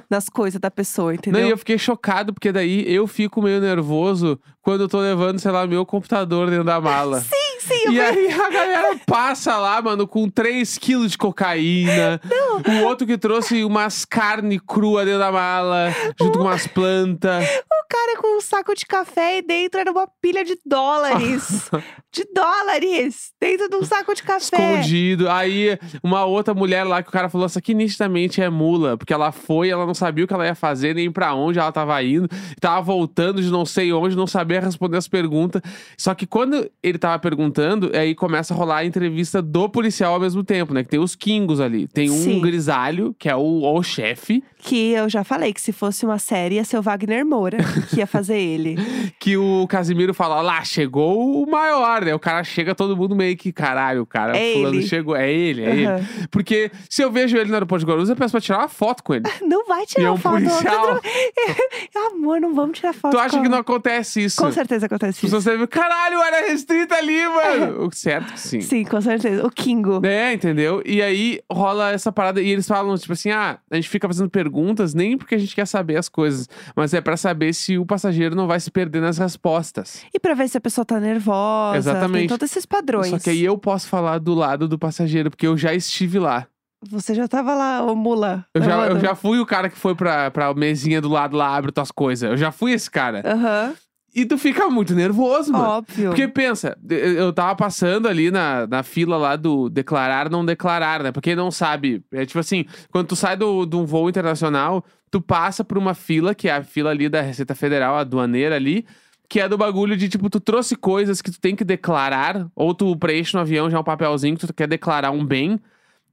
nas 0.09 0.29
coisas 0.29 0.61
da 0.61 0.71
pessoa, 0.71 1.15
entendeu? 1.15 1.41
Não, 1.41 1.49
e 1.49 1.51
eu 1.51 1.59
fiquei 1.59 1.79
chocado, 1.79 2.35
porque 2.35 2.51
daí 2.51 2.85
eu 2.93 3.07
fico 3.07 3.41
meio 3.41 3.61
nervoso 3.61 4.39
quando 4.63 4.83
eu 4.83 4.89
tô 4.89 4.99
levando, 4.99 5.39
sei 5.39 5.51
lá, 5.51 5.67
meu 5.67 5.87
computador 5.87 6.51
dentro 6.51 6.65
da 6.65 6.81
mala. 6.81 7.21
Sim, 7.23 7.40
sim, 7.61 7.83
eu 7.87 7.93
E 7.93 8.01
aí 8.01 8.33
a 8.33 8.51
galera 8.51 8.97
passa 9.07 9.57
lá, 9.57 9.81
mano, 9.81 10.07
com 10.07 10.29
3 10.29 10.79
quilos 10.79 11.13
de 11.13 11.19
cocaína. 11.19 12.21
O 12.67 12.85
outro 12.85 13.07
que 13.07 13.19
trouxe 13.19 13.65
umas 13.65 14.05
carne 14.05 14.59
crua 14.59 15.05
dentro 15.05 15.21
da 15.21 15.31
mala, 15.31 15.95
junto 16.21 16.39
com 16.39 16.45
umas 16.45 16.67
plantas. 16.67 17.45
O 17.45 17.89
cara 17.89 18.17
com 18.19 18.37
um 18.37 18.41
saco 18.41 18.75
de 18.75 18.87
café 18.87 19.39
e 19.39 19.43
dentro 19.43 19.81
era 19.81 19.91
uma 19.91 20.07
pilha 20.21 20.45
de 20.45 20.57
dólares. 20.65 21.71
de 22.13 22.25
dólares! 22.33 23.33
Dentro 23.41 23.69
de 23.69 23.77
um 23.77 23.85
saco 23.85 24.15
de 24.15 24.23
café. 24.23 24.41
Escondido. 24.41 25.29
Aí, 25.29 25.79
uma 26.03 26.25
outra 26.25 26.55
mulher 26.55 26.85
lá 26.85 27.03
que 27.03 27.09
o 27.09 27.13
cara 27.13 27.29
falou: 27.29 27.47
Essa 27.47 27.59
aqui 27.59 27.75
nitidamente 27.75 28.41
é 28.41 28.49
mula. 28.49 28.97
Porque 28.97 29.13
ela 29.13 29.33
foi, 29.33 29.71
ela 29.71 29.87
não 29.87 29.95
sabia 29.95 30.25
o 30.25 30.29
que 30.29 30.35
ela 30.35 30.47
ia 30.47 30.55
fazer, 30.55 30.95
nem 30.95 31.11
pra 31.11 31.35
onde 31.35 31.59
ela 31.59 31.73
tava 31.73 32.03
indo. 32.03 32.29
Tava 32.61 32.81
voltando 32.81 33.43
de 33.43 33.51
não 33.51 33.67
sei 33.67 33.93
onde, 33.93 34.17
não 34.17 34.27
sabia 34.27 34.61
responder 34.61 34.97
as 34.97 35.09
perguntas. 35.09 35.61
Só 35.97 36.15
que 36.15 36.27
quando 36.27 36.71
ele 36.83 36.99
tava 36.99 37.19
perguntando 37.19 37.50
e 37.93 37.97
aí 37.97 38.15
começa 38.15 38.55
a 38.55 38.57
rolar 38.57 38.79
a 38.79 38.85
entrevista 38.85 39.41
do 39.43 39.69
policial 39.69 40.15
ao 40.15 40.21
mesmo 40.21 40.43
tempo, 40.45 40.73
né? 40.75 40.83
Que 40.83 40.91
tem 40.91 41.01
os 41.01 41.15
Kingos 41.15 41.61
ali. 41.61 41.87
Tem 41.89 42.11
um 42.11 42.17
Sim. 42.23 42.41
grisalho, 42.41 43.15
que 43.19 43.29
é 43.29 43.35
o, 43.37 43.63
o 43.63 43.83
chefe, 43.83 44.43
Que 44.59 44.93
eu 44.93 45.09
já 45.09 45.25
falei 45.25 45.53
que 45.53 45.61
se 45.61 45.73
fosse 45.73 46.05
uma 46.05 46.19
série 46.19 46.57
ia 46.57 46.65
ser 46.65 46.79
o 46.79 46.83
Wagner 46.83 47.25
Moura 47.25 47.59
que 47.91 47.97
ia 47.99 48.07
fazer 48.07 48.39
ele. 48.39 48.77
que 49.19 49.37
o 49.37 49.67
Casimiro 49.69 50.13
fala 50.15 50.41
lá, 50.41 50.63
chegou 50.65 51.43
o 51.43 51.51
maior, 51.51 52.05
né? 52.05 52.15
O 52.15 52.19
cara 52.19 52.43
chega, 52.45 52.75
todo 52.75 52.97
mundo 52.97 53.15
meio 53.17 53.37
que, 53.37 53.53
caralho, 53.53 54.03
o 54.03 54.07
cara 54.07 54.37
É 54.37 54.53
fulano 54.55 54.75
ele. 54.77 54.87
chegou. 54.87 55.17
É 55.17 55.31
ele, 55.31 55.63
é 55.63 55.71
Aham. 55.71 55.99
ele. 55.99 56.29
Porque 56.31 56.71
se 56.89 57.03
eu 57.03 57.11
vejo 57.11 57.37
ele 57.37 57.49
no 57.49 57.55
aeroporto 57.55 57.85
de 57.85 57.91
Guarulhos, 57.91 58.09
eu 58.11 58.17
peço 58.17 58.33
pra 58.33 58.41
tirar 58.41 58.59
uma 58.59 58.69
foto 58.69 59.03
com 59.03 59.15
ele. 59.15 59.25
Não 59.43 59.67
vai 59.67 59.81
E 59.81 59.83
é 59.83 59.87
tirar 59.87 60.13
um 60.13 60.17
foto. 60.17 60.35
policial. 60.35 61.01
Amor, 62.13 62.41
não 62.41 62.55
vamos 62.55 62.79
tirar 62.79 62.93
foto. 62.93 63.13
Tu 63.13 63.19
acha 63.19 63.41
que 63.41 63.49
não 63.49 63.59
acontece 63.59 64.25
isso? 64.25 64.41
Com 64.43 64.51
certeza 64.53 64.87
acontece 64.87 65.11
As 65.19 65.21
pessoas 65.21 65.43
isso. 65.43 65.51
devem, 65.51 65.67
caralho, 65.67 66.21
era 66.23 66.47
restrita 66.49 66.95
ali, 66.97 67.25
mano. 67.27 67.40
O 67.79 67.91
certo 67.93 68.33
que 68.33 68.41
sim. 68.41 68.61
Sim, 68.61 68.85
com 68.85 69.01
certeza. 69.01 69.47
O 69.47 69.51
Kingo. 69.51 70.05
É, 70.05 70.33
entendeu? 70.33 70.83
E 70.85 71.03
aí 71.03 71.41
rola 71.51 71.91
essa 71.91 72.13
parada 72.13 72.41
e 72.41 72.49
eles 72.49 72.67
falam, 72.67 72.97
tipo 72.97 73.13
assim, 73.13 73.31
ah, 73.31 73.59
a 73.71 73.77
gente 73.77 73.89
fica 73.89 74.07
fazendo 74.07 74.31
perguntas 74.31 74.95
nem 74.95 75.17
porque 75.17 75.35
a 75.35 75.39
gente 75.39 75.55
quer 75.55 75.67
saber 75.67 75.97
as 75.97 76.09
coisas, 76.09 76.49
mas 76.77 76.95
é 76.95 77.01
pra 77.01 77.17
saber 77.17 77.53
se 77.53 77.79
o 77.79 77.87
passageiro 77.87 78.35
não 78.35 78.47
vai 78.47 78.61
se 78.61 78.71
perder 78.71 79.01
nas 79.01 79.19
respostas. 79.19 80.05
E 80.15 80.19
pra 80.19 80.35
ver 80.35 80.49
se 80.49 80.59
a 80.59 80.61
pessoa 80.61 80.85
tá 80.85 81.01
nervosa. 81.01 81.77
Exatamente. 81.79 82.21
Tem 82.21 82.29
todos 82.29 82.51
esses 82.51 82.67
padrões. 82.67 83.09
Só 83.11 83.19
que 83.19 83.31
aí 83.31 83.45
eu 83.45 83.57
posso 83.59 83.89
falar 83.89 84.19
do 84.19 84.35
lado 84.35 84.69
do 84.69 84.79
passageiro, 84.79 85.31
porque 85.31 85.47
eu 85.47 85.57
já 85.57 85.75
estive 85.75 86.19
lá. 86.19 86.47
Você 86.89 87.15
já 87.15 87.29
tava 87.29 87.55
lá, 87.55 87.83
ô 87.83 87.95
mula. 87.95 88.47
Eu 88.55 88.63
já, 88.63 88.87
eu 88.87 88.99
já 89.01 89.15
fui 89.15 89.39
o 89.39 89.45
cara 89.45 89.69
que 89.69 89.77
foi 89.77 89.95
pra, 89.95 90.31
pra 90.31 90.55
mesinha 90.55 90.99
do 91.01 91.11
lado 91.11 91.37
lá, 91.37 91.55
abre 91.55 91.71
tuas 91.71 91.91
coisas. 91.91 92.31
Eu 92.31 92.37
já 92.39 92.51
fui 92.51 92.73
esse 92.73 92.91
cara. 92.91 93.23
Aham, 93.25 93.75
E 94.15 94.25
tu 94.27 94.37
fica 94.37 94.69
muito 94.69 94.95
nervoso, 94.95 95.53
mano. 95.53 95.65
óbvio. 95.65 96.09
Porque 96.11 96.27
pensa, 96.27 96.77
eu 96.89 97.33
tava 97.33 97.55
passando 97.55 98.09
ali 98.09 98.31
na, 98.31 98.67
na 98.67 98.83
fila 98.83 99.17
lá 99.17 99.37
do 99.37 99.69
declarar, 99.69 100.29
não 100.29 100.45
declarar, 100.45 101.03
né? 101.03 101.13
Pra 101.13 101.23
quem 101.23 101.37
não 101.37 101.51
sabe, 101.51 102.03
é 102.13 102.27
tipo 102.27 102.39
assim, 102.41 102.65
quando 102.91 103.07
tu 103.07 103.17
sai 103.17 103.37
do- 103.37 103.65
de 103.65 103.77
um 103.77 103.85
voo 103.85 104.09
internacional, 104.09 104.85
tu 105.11 105.21
passa 105.21 105.63
por 105.63 105.79
uma 105.79 105.95
fila, 105.95 106.35
que 106.35 106.49
é 106.49 106.53
a 106.57 106.63
fila 106.65 106.91
ali 106.91 107.09
da 107.09 107.21
Receita 107.21 107.55
Federal, 107.55 107.97
a 107.97 108.01
aduaneira 108.01 108.57
ali, 108.57 108.85
que 109.29 109.39
é 109.39 109.49
do 109.49 109.57
bagulho 109.57 109.97
de, 109.97 110.09
tipo, 110.09 110.29
tu 110.29 110.41
trouxe 110.41 110.75
coisas 110.75 111.23
que 111.23 111.31
tu 111.31 111.41
tem 111.41 111.55
que 111.55 111.65
declarar, 111.65 112.49
ou 112.57 112.75
tu 112.75 112.97
preenche 112.97 113.35
no 113.35 113.41
avião 113.41 113.71
já 113.71 113.79
um 113.79 113.85
papelzinho 113.85 114.37
que 114.37 114.45
tu 114.45 114.53
quer 114.53 114.67
declarar 114.67 115.13
um 115.13 115.25
bem, 115.25 115.61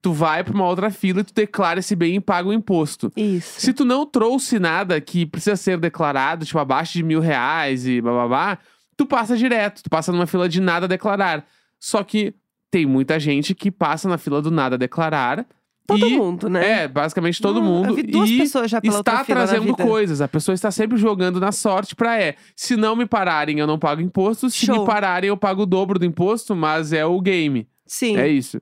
tu 0.02 0.14
vai 0.14 0.44
pra 0.44 0.54
uma 0.54 0.68
outra 0.68 0.90
fila 0.90 1.22
e 1.22 1.24
tu 1.24 1.34
declara 1.34 1.80
esse 1.80 1.96
bem 1.96 2.16
e 2.16 2.20
paga 2.20 2.50
o 2.50 2.54
imposto. 2.54 3.12
Isso. 3.16 3.62
Se 3.62 3.74
tu 3.74 3.84
não 3.84 4.06
trouxe 4.06 4.60
nada 4.60 5.00
que 5.02 5.26
precisa 5.26 5.56
ser 5.56 5.78
declarado, 5.78 6.46
tipo, 6.46 6.60
abaixo 6.60 6.94
de 6.94 7.04
mil 7.04 7.20
reais 7.20 7.86
e 7.88 8.02
bababá, 8.02 8.58
tu 8.96 9.06
passa 9.06 9.36
direto, 9.38 9.84
tu 9.84 9.90
passa 9.90 10.12
numa 10.12 10.28
fila 10.28 10.48
de 10.48 10.62
nada 10.62 10.86
a 10.86 10.90
declarar. 10.90 11.46
Só 11.80 12.04
que 12.04 12.34
tem 12.72 12.86
muita 12.86 13.20
gente 13.20 13.56
que 13.56 13.72
passa 13.72 14.10
na 14.10 14.18
fila 14.18 14.42
do 14.42 14.52
nada 14.52 14.76
a 14.76 14.78
declarar. 14.78 15.46
Todo 15.88 16.06
e, 16.06 16.18
mundo, 16.18 16.50
né? 16.50 16.84
É, 16.84 16.88
basicamente 16.88 17.42
todo 17.42 17.62
Não, 17.62 17.66
mundo. 17.66 17.88
Eu 17.88 17.96
vi 17.96 18.04
duas 18.04 18.30
e 18.30 18.38
pessoas 18.38 18.70
já 18.70 18.82
pela 18.82 19.00
está 19.00 19.24
trazendo 19.24 19.74
coisas. 19.74 20.20
A 20.20 20.28
pessoa 20.28 20.54
está 20.54 20.70
sempre 20.70 20.98
jogando 20.98 21.40
na 21.40 21.54
sorte 21.54 21.96
pra 21.96 22.22
é. 22.22 22.36
Se 22.58 22.76
não 22.76 22.94
me 22.94 23.06
pararem, 23.06 23.60
eu 23.60 23.68
não 23.68 23.80
pago 23.80 24.02
imposto. 24.02 24.50
Se 24.50 24.66
Show. 24.66 24.82
me 24.82 24.86
pararem, 24.86 25.30
eu 25.30 25.38
pago 25.38 25.62
o 25.62 25.66
dobro 25.66 25.98
do 25.98 26.06
imposto, 26.06 26.54
mas 26.54 26.92
é 26.92 27.06
o 27.06 27.22
game. 27.22 27.70
Sim. 27.86 28.18
É 28.18 28.28
isso. 28.28 28.62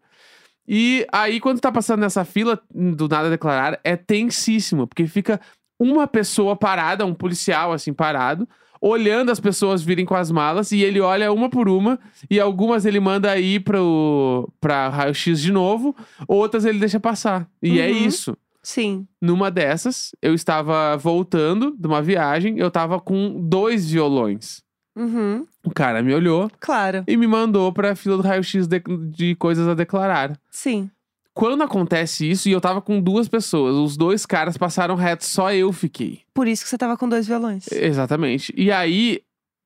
E 0.67 1.05
aí, 1.11 1.39
quando 1.39 1.59
tá 1.59 1.71
passando 1.71 1.99
nessa 1.99 2.25
fila 2.25 2.59
do 2.73 3.07
nada 3.07 3.29
declarar, 3.29 3.79
é 3.83 3.95
tensíssimo, 3.95 4.87
porque 4.87 5.05
fica 5.07 5.39
uma 5.79 6.07
pessoa 6.07 6.55
parada, 6.55 7.05
um 7.05 7.13
policial 7.13 7.71
assim 7.73 7.93
parado, 7.93 8.47
olhando 8.81 9.31
as 9.31 9.39
pessoas 9.39 9.81
virem 9.83 10.05
com 10.05 10.15
as 10.15 10.31
malas, 10.31 10.71
e 10.71 10.81
ele 10.81 10.99
olha 10.99 11.31
uma 11.31 11.49
por 11.49 11.67
uma, 11.69 11.99
e 12.29 12.39
algumas 12.39 12.85
ele 12.85 12.99
manda 12.99 13.37
ir 13.37 13.61
pro, 13.61 14.49
pra 14.59 14.89
raio-x 14.89 15.39
de 15.41 15.51
novo, 15.51 15.95
outras 16.27 16.65
ele 16.65 16.79
deixa 16.79 16.99
passar. 16.99 17.47
E 17.61 17.79
é 17.79 17.87
Uhum. 17.89 17.97
isso. 17.97 18.37
Sim. 18.63 19.07
Numa 19.21 19.51
dessas, 19.51 20.11
eu 20.21 20.33
estava 20.33 20.97
voltando 20.97 21.75
de 21.77 21.87
uma 21.87 22.01
viagem, 22.01 22.57
eu 22.57 22.71
tava 22.71 22.99
com 22.99 23.39
dois 23.47 23.89
violões. 23.91 24.63
Uhum. 24.95 25.45
O 25.63 25.71
cara 25.71 26.01
me 26.01 26.13
olhou 26.13 26.49
Claro. 26.59 27.03
e 27.07 27.17
me 27.17 27.27
mandou 27.27 27.71
pra 27.73 27.95
fila 27.95 28.17
do 28.17 28.23
raio-x 28.23 28.67
de, 28.67 28.81
de 29.11 29.35
coisas 29.35 29.67
a 29.67 29.73
declarar. 29.73 30.39
Sim. 30.49 30.89
Quando 31.33 31.61
acontece 31.63 32.29
isso, 32.29 32.47
e 32.47 32.53
eu 32.53 32.61
tava 32.61 32.81
com 32.81 33.01
duas 33.01 33.27
pessoas, 33.27 33.75
os 33.75 33.97
dois 33.97 34.25
caras 34.25 34.57
passaram 34.57 34.95
reto, 34.95 35.25
só 35.25 35.51
eu 35.51 35.73
fiquei. 35.73 36.21
Por 36.33 36.47
isso 36.47 36.63
que 36.63 36.69
você 36.69 36.77
tava 36.77 36.95
com 36.95 37.09
dois 37.09 37.27
violões. 37.27 37.69
Exatamente. 37.71 38.53
E 38.55 38.71
aí, 38.71 39.19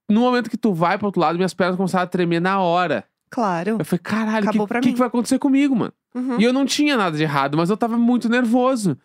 no 0.10 0.22
momento 0.22 0.50
que 0.50 0.58
tu 0.58 0.74
vai 0.74 0.98
pro 0.98 1.06
outro 1.08 1.22
lado, 1.22 1.36
minhas 1.36 1.54
pernas 1.54 1.76
começaram 1.78 2.06
a 2.06 2.08
tremer 2.08 2.40
na 2.42 2.60
hora. 2.60 3.04
Claro. 3.30 3.76
Eu 3.78 3.86
falei, 3.86 4.02
caralho, 4.04 4.38
o 4.40 4.42
que, 4.42 4.50
Acabou 4.50 4.68
pra 4.68 4.80
que, 4.80 4.88
mim. 4.88 4.94
que 4.94 5.00
vai 5.00 5.08
acontecer 5.10 5.38
comigo, 5.38 5.76
mano? 5.76 5.94
Uhum. 6.16 6.40
E 6.42 6.44
eu 6.44 6.52
não 6.52 6.66
tinha 6.66 6.98
nada 6.98 7.16
de 7.16 7.22
errado, 7.22 7.56
mas 7.56 7.70
eu 7.70 7.78
tava 7.78 7.96
muito 8.00 8.28
nervoso. 8.28 8.98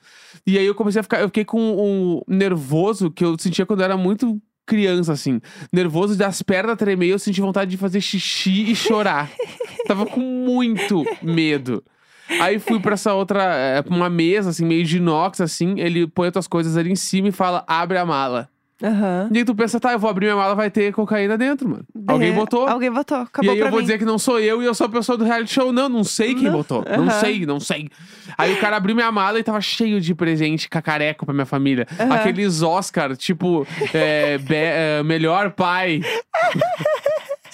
E 0.47 0.57
aí 0.57 0.65
eu 0.65 0.75
comecei 0.75 1.01
a 1.01 1.03
ficar, 1.03 1.21
eu 1.21 1.29
fiquei 1.29 1.45
com 1.45 1.61
um 1.61 2.23
nervoso 2.27 3.11
que 3.11 3.23
eu 3.23 3.37
sentia 3.39 3.67
quando 3.67 3.81
eu 3.81 3.85
era 3.85 3.97
muito 3.99 4.41
criança, 4.67 5.13
assim. 5.13 5.41
Nervoso 5.73 6.17
das 6.17 6.43
pernas 6.43 6.77
tremer, 6.77 7.09
eu 7.09 7.19
senti 7.19 7.41
vontade 7.41 7.71
de 7.71 7.77
fazer 7.77 8.01
xixi 8.01 8.71
e 8.71 8.77
chorar. 8.77 9.31
tava 9.87 10.07
com 10.07 10.21
muito 10.21 11.05
medo. 11.23 11.83
Aí 12.41 12.59
fui 12.59 12.81
pra 12.81 12.95
essa 12.95 13.13
outra, 13.13 13.43
é, 13.55 13.83
pra 13.83 13.95
uma 13.95 14.09
mesa, 14.09 14.51
assim, 14.51 14.65
meio 14.65 14.85
de 14.85 14.97
inox, 14.97 15.41
assim. 15.41 15.79
Ele 15.79 16.07
põe 16.07 16.29
as 16.29 16.33
tuas 16.33 16.47
coisas 16.49 16.77
ali 16.77 16.91
em 16.91 16.97
cima 16.97 17.29
e 17.29 17.33
fala, 17.33 17.65
abre 17.67 17.99
a 17.99 18.07
mala. 18.07 18.49
Aham. 18.85 19.29
E 19.33 19.39
aí 19.39 19.45
tu 19.45 19.55
pensa, 19.55 19.81
tá, 19.81 19.93
eu 19.93 19.99
vou 19.99 20.11
abrir 20.11 20.27
minha 20.27 20.37
mala, 20.37 20.55
vai 20.55 20.71
ter 20.71 20.93
cocaína 20.93 21.39
dentro, 21.39 21.69
mano. 21.69 21.85
Alguém 22.07 22.33
botou. 22.33 22.69
Alguém 22.69 22.91
botou. 22.91 23.19
E 23.19 23.23
Acabou 23.23 23.53
aí 23.53 23.59
eu 23.59 23.71
vou 23.71 23.79
mim. 23.79 23.85
dizer 23.87 23.99
que 23.99 24.05
não 24.05 24.19
sou 24.19 24.39
eu 24.39 24.63
e 24.63 24.67
eu 24.67 24.75
sou 24.75 24.87
a 24.87 24.91
pessoa 24.91 25.17
do 25.17 25.25
reality 25.25 25.53
show. 25.55 25.73
Não, 25.73 25.89
não 25.89 26.05
sei 26.05 26.35
quem 26.35 26.45
Não, 26.45 26.53
botou. 26.53 26.85
Não 26.85 27.05
aham. 27.09 27.21
sei, 27.21 27.47
não 27.47 27.59
sei. 27.61 27.89
Aí 28.37 28.53
o 28.53 28.61
cara 28.61 28.77
abriu 28.77 28.95
minha 28.95 29.11
mala 29.11 29.39
e 29.39 29.43
tava 29.43 29.61
cheio 29.61 30.01
de 30.01 30.15
presente 30.15 30.69
cacareco 30.69 31.25
pra 31.25 31.33
minha 31.35 31.47
família. 31.47 31.87
Aham. 31.99 32.15
Aqueles 32.15 32.61
Oscar, 32.63 33.17
tipo, 33.17 33.67
é, 33.93 34.39
be- 34.39 34.55
é, 34.55 35.03
melhor 35.03 35.51
pai. 35.53 36.01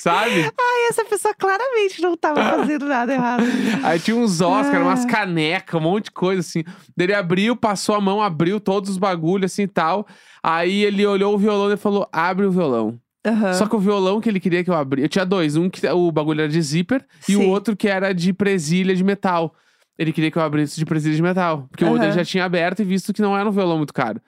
Sabe? 0.01 0.41
Ai, 0.45 0.89
essa 0.89 1.05
pessoa 1.05 1.35
claramente 1.35 2.01
não 2.01 2.17
tava 2.17 2.43
fazendo 2.43 2.87
nada 2.87 3.13
errado. 3.13 3.43
Aí 3.85 3.99
tinha 4.01 4.17
uns 4.17 4.41
Oscar, 4.41 4.81
Ah. 4.81 4.85
umas 4.85 5.05
canecas, 5.05 5.79
um 5.79 5.83
monte 5.85 6.05
de 6.07 6.11
coisa 6.13 6.41
assim. 6.41 6.65
Ele 6.99 7.13
abriu, 7.13 7.55
passou 7.55 7.95
a 7.95 8.01
mão, 8.01 8.23
abriu 8.23 8.59
todos 8.59 8.89
os 8.89 8.97
bagulhos 8.97 9.53
assim 9.53 9.63
e 9.63 9.69
tal. 9.69 10.07
Aí 10.43 10.83
ele 10.85 11.05
olhou 11.07 11.35
o 11.35 11.39
violão 11.39 11.71
e 11.71 11.77
falou: 11.77 12.09
abre 12.11 12.47
o 12.47 12.51
violão. 12.51 12.99
Aham. 13.27 13.53
Só 13.53 13.67
que 13.67 13.77
o 13.77 13.79
violão 13.79 14.19
que 14.23 14.29
ele 14.31 14.41
queria 14.41 14.65
que 14.65 14.71
eu 14.71 14.75
abrisse. 14.75 15.05
Eu 15.05 15.09
tinha 15.11 15.27
dois. 15.27 15.55
Um 15.55 15.69
que 15.69 15.87
o 15.87 16.11
bagulho 16.11 16.41
era 16.41 16.49
de 16.49 16.63
zíper 16.63 17.05
e 17.29 17.37
o 17.37 17.41
Sim. 17.41 17.47
outro 17.49 17.77
que 17.77 17.87
era 17.87 18.15
de 18.15 18.33
presilha 18.33 18.97
de 18.97 19.05
metal. 19.05 19.55
Ele 19.99 20.15
queria 20.15 20.31
que 20.31 20.39
eu 20.39 20.43
abrisse 20.43 20.79
de 20.79 20.87
presilha 20.87 21.15
de 21.15 21.21
metal. 21.23 21.67
Porque 21.71 21.85
o 21.85 21.89
outro 21.91 22.05
ele 22.07 22.13
já 22.13 22.25
tinha 22.25 22.47
aberto 22.47 22.81
e 22.81 22.85
visto 22.87 23.13
que 23.13 23.21
não 23.21 23.37
era 23.37 23.47
um 23.47 23.53
violão 23.53 23.77
muito 23.77 23.93
caro. 23.93 24.19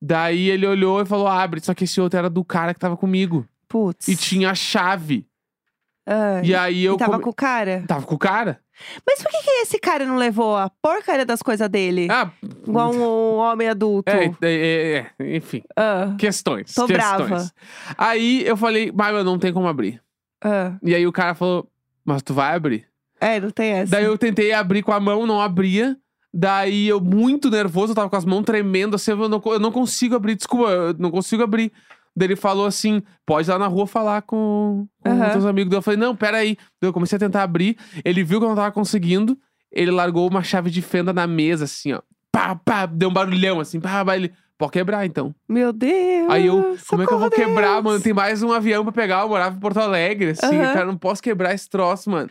Daí 0.00 0.48
ele 0.50 0.64
olhou 0.64 1.00
e 1.02 1.04
falou: 1.04 1.26
abre. 1.26 1.60
Só 1.60 1.74
que 1.74 1.82
esse 1.82 2.00
outro 2.00 2.16
era 2.16 2.30
do 2.30 2.44
cara 2.44 2.72
que 2.72 2.78
tava 2.78 2.96
comigo. 2.96 3.44
Putz. 3.68 4.08
E 4.08 4.16
tinha 4.16 4.50
a 4.50 4.54
chave. 4.54 5.26
Ai. 6.06 6.44
E 6.44 6.54
aí 6.54 6.84
eu. 6.84 6.94
E 6.94 6.98
tava 6.98 7.12
come- 7.12 7.24
com 7.24 7.30
o 7.30 7.34
cara. 7.34 7.84
Tava 7.86 8.06
com 8.06 8.14
o 8.14 8.18
cara? 8.18 8.60
Mas 9.06 9.22
por 9.22 9.30
que, 9.30 9.42
que 9.42 9.50
esse 9.62 9.78
cara 9.78 10.04
não 10.04 10.16
levou 10.16 10.54
a 10.56 10.68
porcaria 10.70 11.24
das 11.24 11.40
coisas 11.42 11.66
dele? 11.68 12.08
Ah, 12.10 12.30
Igual 12.66 12.92
um 12.94 13.36
homem 13.36 13.68
adulto. 13.68 14.10
é, 14.12 14.26
é, 14.26 14.30
é, 14.42 15.06
é, 15.18 15.36
enfim. 15.36 15.62
Ah, 15.74 16.14
Questões. 16.18 16.74
Tô 16.74 16.86
questões. 16.86 17.26
brava. 17.26 17.50
Aí 17.96 18.46
eu 18.46 18.56
falei, 18.56 18.92
mas 18.94 19.14
eu 19.16 19.24
não 19.24 19.38
tem 19.38 19.52
como 19.52 19.66
abrir. 19.66 20.00
ah. 20.44 20.76
E 20.82 20.94
aí 20.94 21.06
o 21.06 21.12
cara 21.12 21.34
falou, 21.34 21.68
mas 22.04 22.22
tu 22.22 22.34
vai 22.34 22.54
abrir? 22.54 22.86
É, 23.18 23.40
não 23.40 23.50
tem 23.50 23.70
essa. 23.72 23.92
Daí 23.92 24.04
eu 24.04 24.18
tentei 24.18 24.52
abrir 24.52 24.82
com 24.82 24.92
a 24.92 25.00
mão, 25.00 25.26
não 25.26 25.40
abria. 25.40 25.96
Daí 26.32 26.86
eu, 26.86 27.00
muito 27.00 27.50
nervoso, 27.50 27.92
eu 27.92 27.96
tava 27.96 28.10
com 28.10 28.16
as 28.16 28.26
mãos 28.26 28.42
tremendo, 28.44 28.94
assim, 28.96 29.12
eu 29.12 29.26
não, 29.28 29.40
eu 29.46 29.58
não 29.58 29.72
consigo 29.72 30.14
abrir, 30.14 30.34
desculpa, 30.36 30.68
eu 30.70 30.92
não 30.98 31.10
consigo 31.10 31.42
abrir. 31.42 31.72
Daí 32.16 32.28
ele 32.28 32.36
falou 32.36 32.66
assim: 32.66 33.02
pode 33.26 33.48
ir 33.48 33.52
lá 33.52 33.58
na 33.58 33.66
rua 33.66 33.86
falar 33.86 34.22
com, 34.22 34.88
com 35.02 35.30
teus 35.30 35.44
amigos. 35.44 35.70
Daí 35.70 35.78
eu 35.78 35.82
falei: 35.82 36.00
não, 36.00 36.16
peraí. 36.16 36.56
Daí 36.80 36.88
eu 36.88 36.92
comecei 36.92 37.16
a 37.16 37.20
tentar 37.20 37.42
abrir. 37.42 37.76
Ele 38.04 38.24
viu 38.24 38.38
que 38.38 38.44
eu 38.44 38.48
não 38.48 38.56
tava 38.56 38.72
conseguindo. 38.72 39.38
Ele 39.70 39.90
largou 39.90 40.28
uma 40.28 40.42
chave 40.42 40.70
de 40.70 40.80
fenda 40.80 41.12
na 41.12 41.26
mesa, 41.26 41.64
assim, 41.64 41.92
ó. 41.92 42.00
Pá, 42.32 42.54
pá, 42.54 42.86
deu 42.86 43.10
um 43.10 43.12
barulhão, 43.12 43.60
assim, 43.60 43.78
pá, 43.78 44.02
pá, 44.04 44.16
ele. 44.16 44.32
Pode 44.58 44.72
quebrar 44.72 45.04
então. 45.04 45.34
Meu 45.46 45.70
Deus. 45.70 46.30
Aí 46.30 46.46
eu, 46.46 46.78
como 46.88 47.02
é 47.02 47.06
que 47.06 47.12
eu 47.12 47.18
vou 47.18 47.28
socorro, 47.28 47.46
quebrar, 47.48 47.72
Deus. 47.74 47.84
mano? 47.84 48.00
Tem 48.00 48.14
mais 48.14 48.42
um 48.42 48.50
avião 48.50 48.84
pra 48.84 48.92
pegar. 48.92 49.20
Eu 49.20 49.28
morava 49.28 49.54
em 49.54 49.60
Porto 49.60 49.78
Alegre, 49.78 50.30
assim. 50.30 50.58
Aham. 50.58 50.72
Cara, 50.72 50.86
não 50.86 50.96
posso 50.96 51.22
quebrar 51.22 51.52
esse 51.52 51.68
troço, 51.68 52.10
mano. 52.10 52.30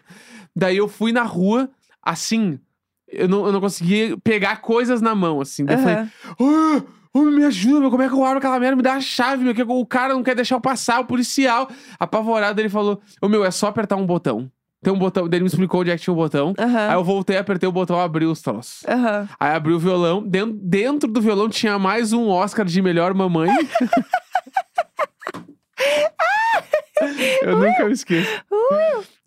Daí 0.55 0.77
eu 0.77 0.87
fui 0.87 1.11
na 1.11 1.21
rua, 1.21 1.69
assim. 2.01 2.59
Eu 3.07 3.29
não, 3.29 3.45
eu 3.45 3.51
não 3.51 3.61
conseguia 3.61 4.17
pegar 4.23 4.55
coisas 4.61 5.01
na 5.01 5.13
mão, 5.13 5.39
assim. 5.39 5.65
Daí 5.65 5.75
eu 5.75 5.83
falei, 5.83 5.97
ah, 5.97 6.83
ô, 7.15 7.23
me 7.23 7.45
ajuda, 7.45 7.79
meu, 7.79 7.89
como 7.89 8.03
é 8.03 8.09
que 8.09 8.13
eu 8.13 8.25
abro 8.25 8.39
aquela 8.39 8.59
merda? 8.59 8.75
Me 8.75 8.81
dá 8.81 8.95
a 8.95 8.99
chave, 8.99 9.43
meu, 9.43 9.55
que 9.55 9.63
o 9.63 9.85
cara 9.85 10.13
não 10.13 10.21
quer 10.21 10.35
deixar 10.35 10.55
eu 10.55 10.61
passar, 10.61 10.99
o 10.99 11.05
policial. 11.05 11.69
Apavorado, 11.97 12.59
ele 12.59 12.67
falou, 12.67 13.01
ô, 13.21 13.29
meu, 13.29 13.45
é 13.45 13.51
só 13.51 13.67
apertar 13.67 13.95
um 13.95 14.05
botão. 14.05 14.51
Tem 14.83 14.93
um 14.93 14.99
botão, 14.99 15.25
ele 15.25 15.39
me 15.39 15.47
explicou 15.47 15.81
onde 15.81 15.89
é 15.89 15.97
que 15.97 16.03
tinha 16.03 16.13
o 16.13 16.17
botão. 16.17 16.53
Aham. 16.59 16.89
Aí 16.89 16.93
eu 16.93 17.03
voltei, 17.03 17.37
apertei 17.37 17.67
o 17.67 17.71
botão, 17.71 17.99
abri 17.99 18.25
os 18.25 18.41
troços. 18.41 18.83
Aham. 18.85 19.27
Aí 19.39 19.55
abri 19.55 19.73
o 19.73 19.79
violão. 19.79 20.21
Dentro, 20.21 20.59
dentro 20.61 21.11
do 21.11 21.21
violão 21.21 21.49
tinha 21.49 21.79
mais 21.79 22.11
um 22.11 22.27
Oscar 22.27 22.65
de 22.65 22.81
melhor 22.81 23.13
mamãe. 23.13 23.49
Eu 27.41 27.57
nunca 27.57 27.85
me 27.85 27.91
esqueço. 27.91 28.29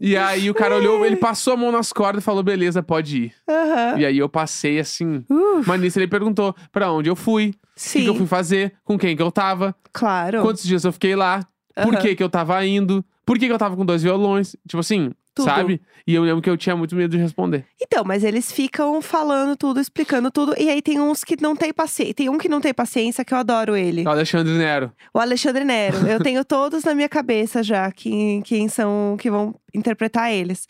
E 0.00 0.16
aí 0.16 0.48
o 0.50 0.54
cara 0.54 0.76
olhou, 0.76 1.04
ele 1.04 1.16
passou 1.16 1.52
a 1.52 1.56
mão 1.56 1.72
nas 1.72 1.92
cordas 1.92 2.22
e 2.22 2.24
falou: 2.24 2.42
beleza, 2.42 2.82
pode 2.82 3.24
ir. 3.24 3.34
Aham. 3.48 3.98
E 3.98 4.06
aí 4.06 4.18
eu 4.18 4.28
passei 4.28 4.78
assim. 4.78 5.24
Uh, 5.28 5.62
Mas 5.66 5.80
nisso 5.80 5.98
ele 5.98 6.08
perguntou 6.08 6.54
pra 6.72 6.90
onde 6.92 7.10
eu 7.10 7.16
fui, 7.16 7.54
o 7.76 7.80
que, 7.92 8.02
que 8.02 8.08
eu 8.08 8.14
fui 8.14 8.26
fazer, 8.26 8.74
com 8.84 8.98
quem 8.98 9.16
que 9.16 9.22
eu 9.22 9.30
tava, 9.30 9.74
claro. 9.92 10.40
quantos 10.42 10.62
dias 10.62 10.84
eu 10.84 10.92
fiquei 10.92 11.14
lá, 11.14 11.46
por 11.82 11.94
Aham. 11.94 12.02
que 12.02 12.14
que 12.16 12.22
eu 12.22 12.28
tava 12.28 12.64
indo, 12.64 13.04
por 13.24 13.38
que 13.38 13.46
que 13.46 13.52
eu 13.52 13.58
tava 13.58 13.76
com 13.76 13.84
dois 13.84 14.02
violões. 14.02 14.56
Tipo 14.66 14.80
assim, 14.80 15.12
Tudo. 15.38 15.46
sabe? 15.46 15.80
E 16.06 16.14
eu 16.14 16.22
lembro 16.22 16.40
que 16.40 16.48
eu 16.48 16.56
tinha 16.56 16.74
muito 16.74 16.96
medo 16.96 17.10
de 17.10 17.22
responder. 17.22 17.66
Então, 17.80 18.02
mas 18.02 18.24
eles 18.24 18.50
ficam 18.50 19.00
falando 19.02 19.56
tudo, 19.56 19.78
explicando 19.78 20.30
tudo. 20.30 20.54
E 20.58 20.70
aí 20.70 20.80
tem 20.80 20.98
uns 20.98 21.22
que 21.22 21.40
não 21.40 21.54
tem 21.54 21.72
paciência. 21.72 22.14
Tem 22.14 22.28
um 22.28 22.38
que 22.38 22.48
não 22.48 22.60
tem 22.60 22.72
paciência, 22.72 23.24
que 23.24 23.34
eu 23.34 23.38
adoro 23.38 23.76
ele. 23.76 24.04
O 24.04 24.08
Alexandre 24.08 24.54
Nero. 24.54 24.92
O 25.12 25.18
Alexandre 25.18 25.64
Nero. 25.64 26.06
Eu 26.06 26.18
tenho 26.18 26.44
todos 26.44 26.82
na 26.82 26.94
minha 26.94 27.08
cabeça 27.08 27.62
já, 27.62 27.92
quem, 27.92 28.40
quem 28.42 28.68
são, 28.68 29.16
que 29.18 29.30
vão 29.30 29.54
interpretar 29.74 30.32
eles. 30.32 30.66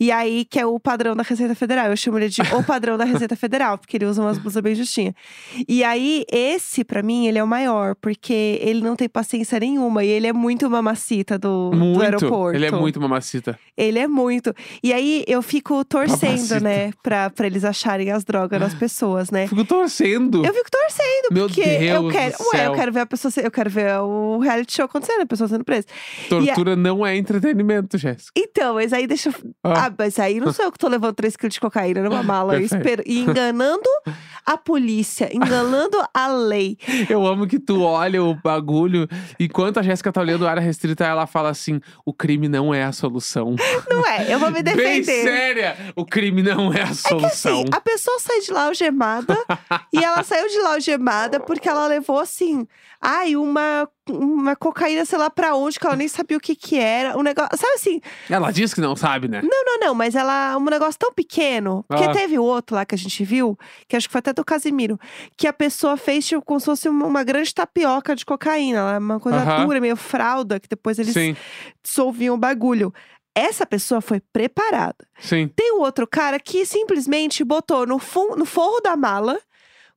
E 0.00 0.10
aí, 0.10 0.44
que 0.44 0.58
é 0.58 0.66
o 0.66 0.78
padrão 0.80 1.14
da 1.14 1.22
Receita 1.22 1.54
Federal. 1.54 1.86
Eu 1.86 1.96
chamo 1.96 2.18
ele 2.18 2.28
de 2.28 2.40
o 2.54 2.62
padrão 2.64 2.96
da 2.98 3.04
Receita 3.04 3.36
Federal, 3.36 3.78
porque 3.78 3.96
ele 3.96 4.04
usa 4.06 4.20
umas 4.22 4.38
blusas 4.38 4.62
bem 4.62 4.74
justinhas. 4.74 5.14
E 5.68 5.82
aí, 5.84 6.24
esse, 6.30 6.84
pra 6.84 7.02
mim, 7.02 7.26
ele 7.26 7.38
é 7.38 7.44
o 7.44 7.46
maior, 7.46 7.94
porque 7.94 8.58
ele 8.62 8.80
não 8.82 8.96
tem 8.96 9.08
paciência 9.08 9.58
nenhuma. 9.60 10.04
E 10.04 10.08
ele 10.08 10.26
é 10.26 10.32
muito 10.32 10.68
mamacita 10.68 11.38
do, 11.38 11.70
do 11.70 11.76
Muito. 11.76 12.02
aeroporto. 12.02 12.56
Ele 12.56 12.66
é 12.66 12.70
muito 12.70 13.00
mamacita. 13.00 13.58
Ele 13.76 13.98
é 13.98 14.06
muito. 14.06 14.54
E 14.82 14.92
aí, 14.92 15.24
eu 15.26 15.40
fico 15.42 15.84
torcendo, 15.84 16.20
Mamacita. 16.22 16.60
né, 16.60 16.90
pra, 17.02 17.30
pra 17.30 17.46
eles 17.46 17.64
acharem 17.64 18.10
as 18.10 18.24
drogas 18.24 18.60
nas 18.60 18.74
pessoas, 18.74 19.30
né? 19.30 19.46
Fico 19.46 19.64
torcendo. 19.64 20.44
Eu 20.44 20.52
fico 20.52 20.70
torcendo, 20.70 21.28
Meu 21.32 21.46
porque 21.46 21.60
eu 21.60 22.02
Deus 22.02 22.12
quero. 22.12 22.36
do 22.38 22.44
Ué, 22.54 22.66
eu 22.66 22.72
quero 22.74 22.92
ver 22.92 23.00
a 23.00 23.06
pessoa. 23.06 23.32
Eu 23.42 23.50
quero 23.50 23.70
ver 23.70 23.96
o 24.00 24.38
reality 24.38 24.74
show 24.74 24.84
acontecendo, 24.84 25.22
a 25.22 25.26
pessoa 25.26 25.48
sendo 25.48 25.64
presa. 25.64 25.86
Tortura 26.28 26.76
não 26.76 27.06
é 27.06 27.16
entretenimento, 27.16 27.96
Jéssica. 27.96 28.31
Então, 28.36 28.74
mas 28.74 28.92
aí 28.92 29.06
deixa. 29.06 29.30
Ah. 29.62 29.86
Ah, 29.86 29.94
mas 29.98 30.18
aí 30.18 30.40
não 30.40 30.52
sou 30.52 30.64
eu 30.64 30.72
que 30.72 30.78
tô 30.78 30.88
levando 30.88 31.14
3 31.14 31.36
quilos 31.36 31.54
de 31.54 31.60
cocaína 31.60 32.02
numa 32.02 32.22
mala 32.24 32.58
e, 32.60 32.64
esper- 32.64 33.02
e 33.04 33.18
enganando 33.20 33.88
a 34.46 34.56
polícia, 34.56 35.28
enganando 35.34 35.98
a 36.14 36.28
lei. 36.28 36.78
Eu 37.10 37.26
amo 37.26 37.46
que 37.46 37.58
tu 37.58 37.82
olha 37.82 38.22
o 38.22 38.34
bagulho, 38.34 39.06
enquanto 39.38 39.78
a 39.78 39.82
Jéssica 39.82 40.10
tá 40.12 40.20
olhando 40.20 40.46
a 40.46 40.50
área 40.50 40.60
restrita, 40.62 41.04
ela 41.04 41.26
fala 41.26 41.50
assim: 41.50 41.78
o 42.06 42.12
crime 42.12 42.48
não 42.48 42.72
é 42.72 42.82
a 42.84 42.92
solução. 42.92 43.54
Não 43.88 44.06
é, 44.06 44.32
eu 44.32 44.38
vou 44.38 44.50
me 44.50 44.62
Bem 44.62 44.74
defender. 45.02 45.22
séria! 45.22 45.76
O 45.94 46.06
crime 46.06 46.42
não 46.42 46.72
é 46.72 46.82
a 46.82 46.94
solução. 46.94 47.60
Assim, 47.60 47.64
a 47.72 47.80
pessoa 47.80 48.18
sai 48.18 48.40
de 48.40 48.50
lá 48.50 48.64
algemada 48.66 49.36
e 49.92 50.02
ela 50.02 50.22
saiu 50.22 50.48
de 50.48 50.58
lá 50.60 50.74
algemada 50.74 51.38
porque 51.40 51.68
ela 51.68 51.86
levou 51.86 52.18
assim, 52.18 52.66
ai, 53.00 53.36
uma, 53.36 53.86
uma 54.10 54.56
cocaína, 54.56 55.04
sei 55.04 55.18
lá 55.18 55.30
pra 55.30 55.54
onde, 55.54 55.78
que 55.78 55.86
ela 55.86 55.94
nem 55.96 56.08
sabia 56.08 56.36
o 56.36 56.40
que 56.40 56.56
que 56.56 56.78
era. 56.78 57.16
Um 57.16 57.22
negócio, 57.22 57.56
sabe 57.56 57.72
assim, 57.74 58.00
Ela 58.28 58.50
diz 58.50 58.74
que 58.74 58.80
não 58.80 58.96
sabe, 58.96 59.28
né? 59.28 59.40
não, 59.42 59.64
não, 59.64 59.78
não, 59.88 59.94
mas 59.94 60.14
ela, 60.14 60.56
um 60.56 60.64
negócio 60.64 60.98
tão 60.98 61.12
pequeno. 61.12 61.84
Porque 61.88 62.04
Ah. 62.04 62.12
teve 62.12 62.38
outro 62.38 62.74
lá 62.76 62.84
que 62.84 62.94
a 62.94 62.98
gente 62.98 63.24
viu, 63.24 63.56
que 63.86 63.96
acho 63.96 64.08
que 64.08 64.12
foi 64.12 64.18
até 64.18 64.32
do 64.32 64.44
Casimiro, 64.44 64.98
que 65.36 65.46
a 65.46 65.52
pessoa 65.52 65.96
fez 65.96 66.26
tipo 66.26 66.42
como 66.42 66.58
se 66.58 66.66
fosse 66.66 66.88
uma, 66.88 67.06
uma 67.06 67.22
grande 67.24 67.54
tapioca 67.54 68.16
de 68.16 68.24
cocaína, 68.26 68.98
uma 68.98 69.20
coisa 69.20 69.38
Aham. 69.38 69.66
dura, 69.66 69.80
meio 69.80 69.96
fralda, 69.96 70.58
que 70.58 70.68
depois 70.68 70.98
eles 70.98 71.12
Sim, 71.12 71.36
dissolviam 71.82 72.34
o 72.34 72.38
bagulho. 72.38 72.92
Essa 73.34 73.64
pessoa 73.64 74.00
foi 74.02 74.20
preparada. 74.32 74.96
sim. 75.18 75.48
Tem 75.56 75.72
o 75.72 75.80
outro 75.80 76.06
cara 76.06 76.38
que 76.38 76.66
simplesmente 76.66 77.42
botou 77.44 77.86
no, 77.86 78.00
no 78.36 78.44
forro 78.44 78.80
da 78.80 78.94
mala, 78.96 79.38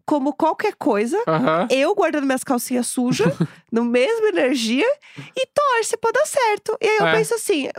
como 0.06 0.34
qualquer 0.34 0.76
coisa, 0.76 1.22
Aham. 1.28 1.68
eu 1.72 1.94
guardando 1.96 2.26
minhas 2.26 2.44
calcinhas 2.44 2.88
sujas, 2.88 3.34
no 3.72 3.84
mesmo 3.84 4.28
energia, 4.28 4.88
e 5.36 5.46
torce 5.48 5.98
pra 5.98 6.12
dar 6.12 6.26
certo. 6.26 6.78
E 6.82 6.88
aí 6.88 6.98
eu 6.98 7.08
É. 7.08 7.16
penso 7.16 7.34
assim. 7.34 7.70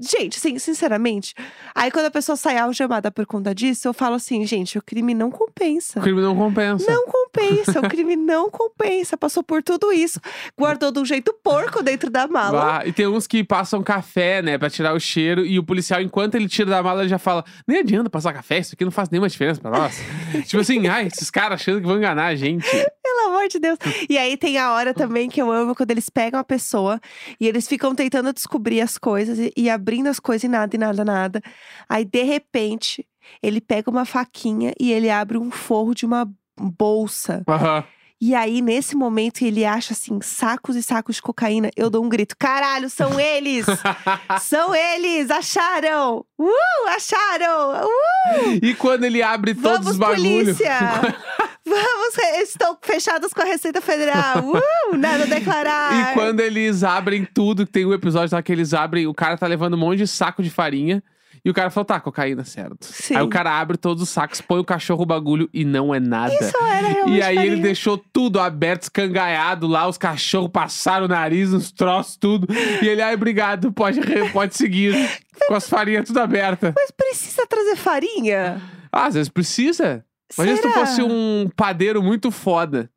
Gente, 0.00 0.38
assim, 0.38 0.58
sinceramente, 0.58 1.34
aí 1.74 1.90
quando 1.90 2.06
a 2.06 2.10
pessoa 2.10 2.34
sai 2.34 2.56
algemada 2.56 3.10
por 3.10 3.26
conta 3.26 3.54
disso, 3.54 3.86
eu 3.86 3.92
falo 3.92 4.14
assim, 4.14 4.46
gente, 4.46 4.78
o 4.78 4.82
crime 4.82 5.12
não 5.12 5.30
compensa. 5.30 5.98
O 5.98 6.02
crime 6.02 6.22
não 6.22 6.34
compensa. 6.34 6.90
Não 6.90 7.06
compensa, 7.06 7.80
o 7.80 7.88
crime 7.88 8.16
não 8.16 8.50
compensa. 8.50 9.16
Passou 9.16 9.42
por 9.42 9.62
tudo 9.62 9.92
isso, 9.92 10.18
guardou 10.58 10.90
de 10.90 11.00
um 11.00 11.04
jeito 11.04 11.34
porco 11.42 11.82
dentro 11.82 12.10
da 12.10 12.26
mala. 12.26 12.82
E 12.86 12.92
tem 12.92 13.06
uns 13.06 13.26
que 13.26 13.44
passam 13.44 13.82
café, 13.82 14.40
né, 14.40 14.56
pra 14.56 14.70
tirar 14.70 14.94
o 14.94 15.00
cheiro, 15.00 15.44
e 15.44 15.58
o 15.58 15.62
policial, 15.62 16.00
enquanto 16.00 16.34
ele 16.34 16.48
tira 16.48 16.70
da 16.70 16.82
mala, 16.82 17.02
ele 17.02 17.08
já 17.08 17.18
fala: 17.18 17.44
nem 17.66 17.80
adianta 17.80 18.08
passar 18.08 18.32
café, 18.32 18.58
isso 18.58 18.74
aqui 18.74 18.84
não 18.84 18.92
faz 18.92 19.10
nenhuma 19.10 19.28
diferença 19.28 19.60
pra 19.60 19.70
nós. 19.70 20.00
tipo 20.46 20.62
assim, 20.62 20.86
ai, 20.88 21.06
esses 21.06 21.30
caras 21.30 21.60
achando 21.60 21.80
que 21.80 21.86
vão 21.86 21.98
enganar 21.98 22.26
a 22.26 22.34
gente. 22.34 22.66
Pelo 23.02 23.28
amor 23.28 23.48
de 23.48 23.58
Deus. 23.58 23.78
E 24.08 24.16
aí 24.16 24.36
tem 24.36 24.56
a 24.56 24.72
hora 24.72 24.94
também 24.94 25.28
que 25.28 25.42
eu 25.42 25.50
amo 25.50 25.74
quando 25.74 25.90
eles 25.90 26.08
pegam 26.08 26.40
a 26.40 26.44
pessoa 26.44 27.00
e 27.38 27.46
eles 27.46 27.68
ficam 27.68 27.94
tentando 27.94 28.32
descobrir 28.32 28.80
as 28.80 28.96
coisas 28.96 29.38
e, 29.38 29.52
e 29.56 29.68
abrindo 29.90 30.06
as 30.06 30.20
coisas 30.20 30.44
e 30.44 30.48
nada, 30.48 30.76
e 30.76 30.78
nada, 30.78 31.04
nada. 31.04 31.42
Aí, 31.88 32.04
de 32.04 32.22
repente, 32.22 33.04
ele 33.42 33.60
pega 33.60 33.90
uma 33.90 34.04
faquinha 34.04 34.72
e 34.78 34.92
ele 34.92 35.10
abre 35.10 35.36
um 35.36 35.50
forro 35.50 35.94
de 35.94 36.06
uma 36.06 36.30
bolsa. 36.56 37.42
Aham. 37.48 37.84
E 38.22 38.34
aí, 38.34 38.60
nesse 38.60 38.94
momento, 38.94 39.42
ele 39.42 39.64
acha 39.64 39.94
assim, 39.94 40.20
sacos 40.20 40.76
e 40.76 40.82
sacos 40.82 41.16
de 41.16 41.22
cocaína. 41.22 41.70
Eu 41.74 41.88
dou 41.88 42.04
um 42.04 42.08
grito: 42.08 42.36
caralho, 42.38 42.90
são 42.90 43.18
eles! 43.18 43.64
são 44.42 44.74
eles! 44.74 45.30
Acharam! 45.30 46.24
Uh! 46.38 46.88
Acharam! 46.88 47.86
Uh! 47.86 48.58
e 48.62 48.74
quando 48.74 49.04
ele 49.04 49.22
abre 49.22 49.54
todos 49.54 49.78
Vamos, 49.78 49.92
os 49.92 49.96
bagulhos. 49.96 50.58
polícia! 50.58 50.78
Vamos, 51.70 52.18
estão 52.42 52.76
fechados 52.82 53.32
com 53.32 53.42
a 53.42 53.44
Receita 53.44 53.80
Federal. 53.80 54.42
Uh, 54.90 54.96
nada 54.96 55.22
a 55.22 55.26
declarar. 55.26 56.10
E 56.10 56.14
quando 56.14 56.40
eles 56.40 56.82
abrem 56.82 57.24
tudo, 57.24 57.64
tem 57.64 57.86
um 57.86 57.92
episódio 57.92 58.34
lá 58.34 58.42
que 58.42 58.50
eles 58.50 58.74
abrem, 58.74 59.06
o 59.06 59.14
cara 59.14 59.36
tá 59.38 59.46
levando 59.46 59.74
um 59.74 59.76
monte 59.76 59.98
de 59.98 60.06
saco 60.08 60.42
de 60.42 60.50
farinha. 60.50 61.02
E 61.44 61.48
o 61.48 61.54
cara 61.54 61.70
falou, 61.70 61.84
tá, 61.86 61.98
cocaína, 62.00 62.44
certo. 62.44 62.84
Sim. 62.84 63.16
Aí 63.16 63.22
o 63.22 63.28
cara 63.28 63.58
abre 63.58 63.78
todos 63.78 64.02
os 64.02 64.10
sacos, 64.10 64.40
põe 64.40 64.58
o 64.60 64.64
cachorro 64.64 65.02
o 65.04 65.06
bagulho 65.06 65.48
e 65.54 65.64
não 65.64 65.94
é 65.94 66.00
nada. 66.00 66.34
Isso 66.34 66.56
era 66.56 66.88
realmente 66.88 67.18
E 67.18 67.22
aí 67.22 67.36
ele 67.36 67.46
farinha. 67.46 67.62
deixou 67.62 67.96
tudo 68.12 68.38
aberto, 68.40 68.82
escangaiado 68.82 69.66
lá, 69.66 69.88
os 69.88 69.96
cachorros 69.96 70.50
passaram 70.50 71.06
o 71.06 71.08
nariz, 71.08 71.52
uns 71.52 71.72
troços, 71.72 72.16
tudo. 72.16 72.46
E 72.82 72.86
ele, 72.86 73.00
ai, 73.00 73.14
obrigado, 73.14 73.72
pode, 73.72 74.00
pode 74.32 74.56
seguir. 74.56 74.94
Com 75.48 75.54
as 75.54 75.68
farinhas 75.68 76.06
tudo 76.06 76.18
abertas. 76.18 76.74
Mas 76.76 76.90
precisa 76.90 77.46
trazer 77.46 77.76
farinha? 77.76 78.60
Ah, 78.92 79.06
às 79.06 79.14
vezes 79.14 79.28
precisa. 79.30 80.04
Imagina 80.36 80.56
se 80.56 80.62
tu 80.62 80.70
fosse 80.70 81.02
um 81.02 81.48
padeiro 81.56 82.02
muito 82.02 82.30
foda. 82.30 82.90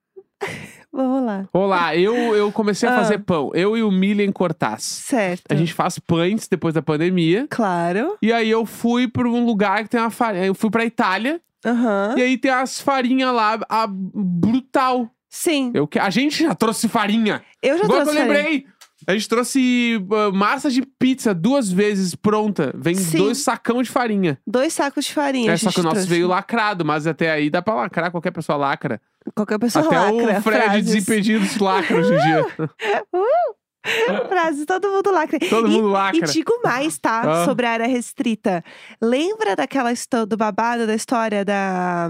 Vamos 0.92 1.26
lá. 1.26 1.48
Olá, 1.52 1.96
eu, 1.96 2.14
eu 2.36 2.52
comecei 2.52 2.88
a 2.88 2.94
Ah. 2.94 3.00
fazer 3.00 3.20
pão. 3.20 3.50
Eu 3.56 3.76
e 3.76 3.82
o 3.82 3.90
Milen 3.92 4.32
Cortaz. 4.32 4.84
Certo. 4.84 5.44
A 5.50 5.56
gente 5.56 5.74
faz 5.74 5.98
pães 5.98 6.48
depois 6.48 6.74
da 6.74 6.82
pandemia. 6.84 7.48
Claro. 7.50 8.16
E 8.22 8.32
aí 8.32 8.50
eu 8.50 8.66
fui 8.66 9.08
pra 9.08 9.28
um 9.28 9.44
lugar 9.46 9.84
que 9.84 9.90
tem 9.90 10.00
uma 10.00 10.12
farinha. 10.12 10.46
Eu 10.46 10.54
fui 10.54 10.70
pra 10.70 10.86
Itália. 10.86 11.42
Aham. 11.66 12.14
E 12.18 12.22
aí 12.22 12.38
tem 12.38 12.52
as 12.52 12.80
farinhas 12.80 13.34
lá, 13.34 13.58
a 13.68 13.88
brutal. 13.90 15.10
Sim. 15.30 15.72
Eu, 15.74 15.88
que- 15.88 15.98
a 15.98 16.12
gente 16.12 16.44
já 16.44 16.54
trouxe 16.54 16.88
farinha. 16.88 17.42
Eu 17.60 17.78
já 17.80 17.86
Agora 17.86 18.02
que 18.02 18.12
trouxe 18.12 18.22
eu 18.22 18.28
farinha. 18.28 18.44
lembrei. 18.50 18.68
A 19.08 19.14
gente 19.14 19.28
trouxe 19.28 20.04
ah, 20.12 20.32
massa 20.32 20.70
de 20.70 20.82
pizza 20.82 21.34
duas 21.34 21.72
vezes 21.72 22.16
pronta. 22.16 22.74
Vem 22.76 22.96
Sim. 22.96 23.18
dois 23.18 23.40
sacão 23.40 23.82
de 23.82 23.90
farinha. 23.90 24.38
Dois 24.46 24.74
sacos 24.74 25.06
de 25.06 25.14
farinha. 25.14 25.52
É, 25.52 25.58
só 25.58 25.72
que 25.72 25.80
o 25.80 25.84
nosso 25.84 25.96
trouxe. 25.96 26.10
veio 26.10 26.28
lacrado, 26.28 26.86
mas 26.86 27.08
até 27.08 27.32
aí 27.32 27.50
dá 27.50 27.62
pra 27.62 27.76
lacrar, 27.76 28.12
qualquer 28.12 28.32
pessoa 28.32 28.58
lacra. 28.58 29.02
Qualquer 29.36 29.60
pessoa 29.60 29.86
até 29.86 29.98
lacra. 29.98 30.40
o 30.40 30.42
Fred 30.42 30.62
frases. 30.64 30.86
Desimpedidos 30.86 31.58
lacra 31.58 31.98
hoje 31.98 32.14
em 32.14 32.18
dia. 32.18 32.46
Frases, 34.30 34.66
todo 34.66 34.90
mundo 34.90 35.12
lacra. 35.12 35.38
Todo 35.50 35.68
E- 35.68 35.72
mundo 35.72 35.90
E 35.90 35.92
lacra. 35.92 36.28
digo 36.28 36.52
mais, 36.64 36.98
tá? 36.98 37.22
Ah. 37.42 37.46
Sobre 37.46 37.66
a 37.66 37.72
área 37.72 37.88
restrita. 37.88 38.64
Lembra 39.02 39.56
daquela 39.56 39.92
história 39.92 40.26
do 40.26 40.38
babado 40.38 40.88
da 40.88 40.96
história 40.96 41.44
da, 41.44 42.10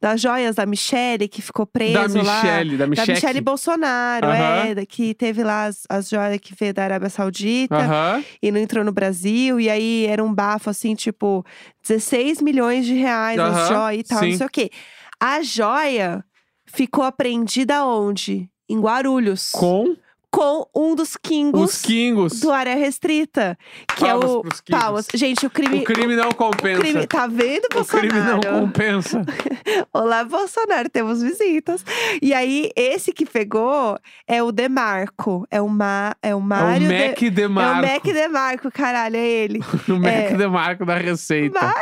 das 0.00 0.20
joias 0.20 0.56
da 0.56 0.66
Michelle 0.66 1.26
que 1.28 1.40
ficou 1.40 1.66
preso 1.66 2.14
Da 2.14 2.22
lá? 2.22 2.42
Michelle, 2.42 2.70
da 2.76 2.84
Da 2.84 2.86
Michelle. 2.90 3.12
Michelle 3.12 3.40
Bolsonaro, 3.40 4.26
Aham. 4.26 4.66
é, 4.68 4.74
da- 4.74 4.86
que 4.86 5.14
teve 5.14 5.42
lá 5.42 5.64
as, 5.64 5.84
as 5.88 6.08
joias 6.08 6.38
que 6.40 6.54
veio 6.54 6.74
da 6.74 6.84
Arábia 6.84 7.08
Saudita 7.08 7.74
Aham. 7.76 8.22
e 8.42 8.50
não 8.52 8.60
entrou 8.60 8.84
no 8.84 8.92
Brasil, 8.92 9.58
e 9.58 9.70
aí 9.70 10.06
era 10.06 10.22
um 10.22 10.32
bafo 10.32 10.68
assim, 10.70 10.94
tipo, 10.94 11.44
16 11.86 12.42
milhões 12.42 12.84
de 12.84 12.94
reais 12.94 13.38
as 13.38 13.56
Aham, 13.56 13.68
joias 13.68 14.00
e 14.00 14.04
tal, 14.04 14.18
sim. 14.20 14.30
não 14.30 14.36
sei 14.38 14.46
o 14.46 14.50
quê. 14.50 14.70
A 15.20 15.42
joia 15.42 16.24
ficou 16.66 17.02
apreendida 17.04 17.84
onde? 17.84 18.48
Em 18.68 18.78
Guarulhos. 18.78 19.50
Com 19.52 19.96
Com 20.30 20.66
um 20.76 20.94
dos 20.94 21.16
kingos 21.16 21.74
os 21.76 21.82
Kingos. 21.82 22.40
do 22.40 22.52
área 22.52 22.74
restrita. 22.74 23.56
Que 23.96 24.04
Palmas 24.04 24.30
é 24.30 24.32
o. 24.34 24.40
pros 24.42 24.60
Kingos. 24.60 24.82
Palmas. 24.82 25.06
Gente, 25.14 25.46
o 25.46 25.50
crime. 25.50 25.78
O 25.80 25.84
crime 25.84 26.14
não 26.14 26.28
o 26.28 26.34
compensa. 26.34 26.80
crime- 26.80 27.06
tá 27.06 27.26
vendo, 27.26 27.64
O 27.74 27.84
crime 27.84 28.08
não 28.12 28.34
Bolsonaro? 28.38 28.60
compensa. 28.66 29.22
Olá, 29.92 30.24
Bolsonaro, 30.24 30.88
temos 30.90 31.22
visitas. 31.22 31.82
E 32.20 32.34
aí, 32.34 32.70
esse 32.76 33.10
que 33.12 33.24
pegou 33.24 33.98
é 34.26 34.42
o 34.42 34.52
Demarco. 34.52 35.46
É 35.50 35.62
o, 35.62 35.68
Ma, 35.68 36.14
é 36.22 36.34
o 36.34 36.38
É 36.38 36.42
Mário. 36.42 36.86
o 36.86 36.90
de- 36.92 37.08
Mac 37.08 37.18
Demarco. 37.34 37.86
É 37.86 37.88
o 37.90 37.92
Mac 37.94 38.04
Demarco, 38.04 38.70
caralho, 38.70 39.16
é 39.16 39.26
ele. 39.26 39.60
O 39.88 39.96
Mac 39.96 40.12
é. 40.12 40.34
Demarco 40.36 40.84
da 40.84 40.96
Receita. 40.98 41.58
Ma- 41.58 41.74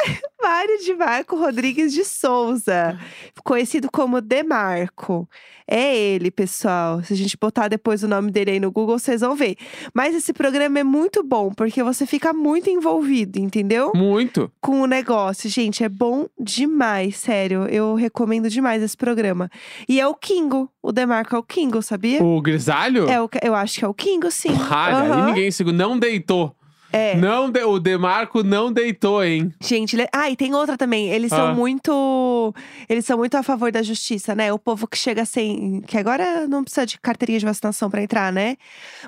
Mário 0.46 0.78
de 0.78 0.94
Marco 0.94 1.34
Rodrigues 1.34 1.92
de 1.92 2.04
Souza, 2.04 2.96
conhecido 3.42 3.90
como 3.90 4.20
Demarco. 4.20 5.28
É 5.68 5.96
ele, 5.96 6.30
pessoal. 6.30 7.02
Se 7.02 7.12
a 7.12 7.16
gente 7.16 7.36
botar 7.36 7.66
depois 7.66 8.04
o 8.04 8.08
nome 8.08 8.30
dele 8.30 8.52
aí 8.52 8.60
no 8.60 8.70
Google, 8.70 8.96
vocês 8.96 9.22
vão 9.22 9.34
ver. 9.34 9.56
Mas 9.92 10.14
esse 10.14 10.32
programa 10.32 10.78
é 10.78 10.84
muito 10.84 11.24
bom, 11.24 11.50
porque 11.52 11.82
você 11.82 12.06
fica 12.06 12.32
muito 12.32 12.70
envolvido, 12.70 13.40
entendeu? 13.40 13.90
Muito. 13.92 14.48
Com 14.60 14.82
o 14.82 14.86
negócio. 14.86 15.50
Gente, 15.50 15.82
é 15.82 15.88
bom 15.88 16.28
demais, 16.38 17.16
sério. 17.16 17.64
Eu 17.64 17.96
recomendo 17.96 18.48
demais 18.48 18.80
esse 18.80 18.96
programa. 18.96 19.50
E 19.88 20.00
é 20.00 20.06
o 20.06 20.14
Kingo. 20.14 20.70
O 20.80 20.92
Demarco 20.92 21.34
é 21.34 21.38
o 21.40 21.42
Kingo, 21.42 21.82
sabia? 21.82 22.22
O 22.22 22.40
grisalho? 22.40 23.10
É 23.10 23.20
o, 23.20 23.28
eu 23.42 23.56
acho 23.56 23.80
que 23.80 23.84
é 23.84 23.88
o 23.88 23.94
Kingo, 23.94 24.30
sim. 24.30 24.56
Cara, 24.68 25.08
e 25.08 25.10
Aham. 25.10 25.26
ninguém 25.26 25.50
segura. 25.50 25.76
Não 25.76 25.98
deitou. 25.98 26.54
É. 26.92 27.16
Não 27.16 27.50
de- 27.50 27.62
O 27.64 27.78
Demarco 27.78 28.42
não 28.42 28.72
deitou, 28.72 29.22
hein? 29.24 29.52
Gente, 29.60 29.96
ele... 29.96 30.06
ah, 30.12 30.30
e 30.30 30.36
tem 30.36 30.54
outra 30.54 30.76
também. 30.76 31.08
Eles 31.08 31.30
são 31.30 31.48
Ah. 31.48 31.54
muito. 31.54 32.54
Eles 32.88 33.04
são 33.04 33.18
muito 33.18 33.36
a 33.36 33.42
favor 33.42 33.70
da 33.72 33.82
justiça, 33.82 34.34
né? 34.34 34.52
O 34.52 34.58
povo 34.58 34.86
que 34.86 34.96
chega 34.96 35.24
sem. 35.24 35.80
Que 35.86 35.98
agora 35.98 36.46
não 36.48 36.62
precisa 36.62 36.86
de 36.86 36.98
carteirinha 37.00 37.38
de 37.38 37.44
vacinação 37.46 37.90
pra 37.90 38.02
entrar, 38.02 38.32
né? 38.32 38.56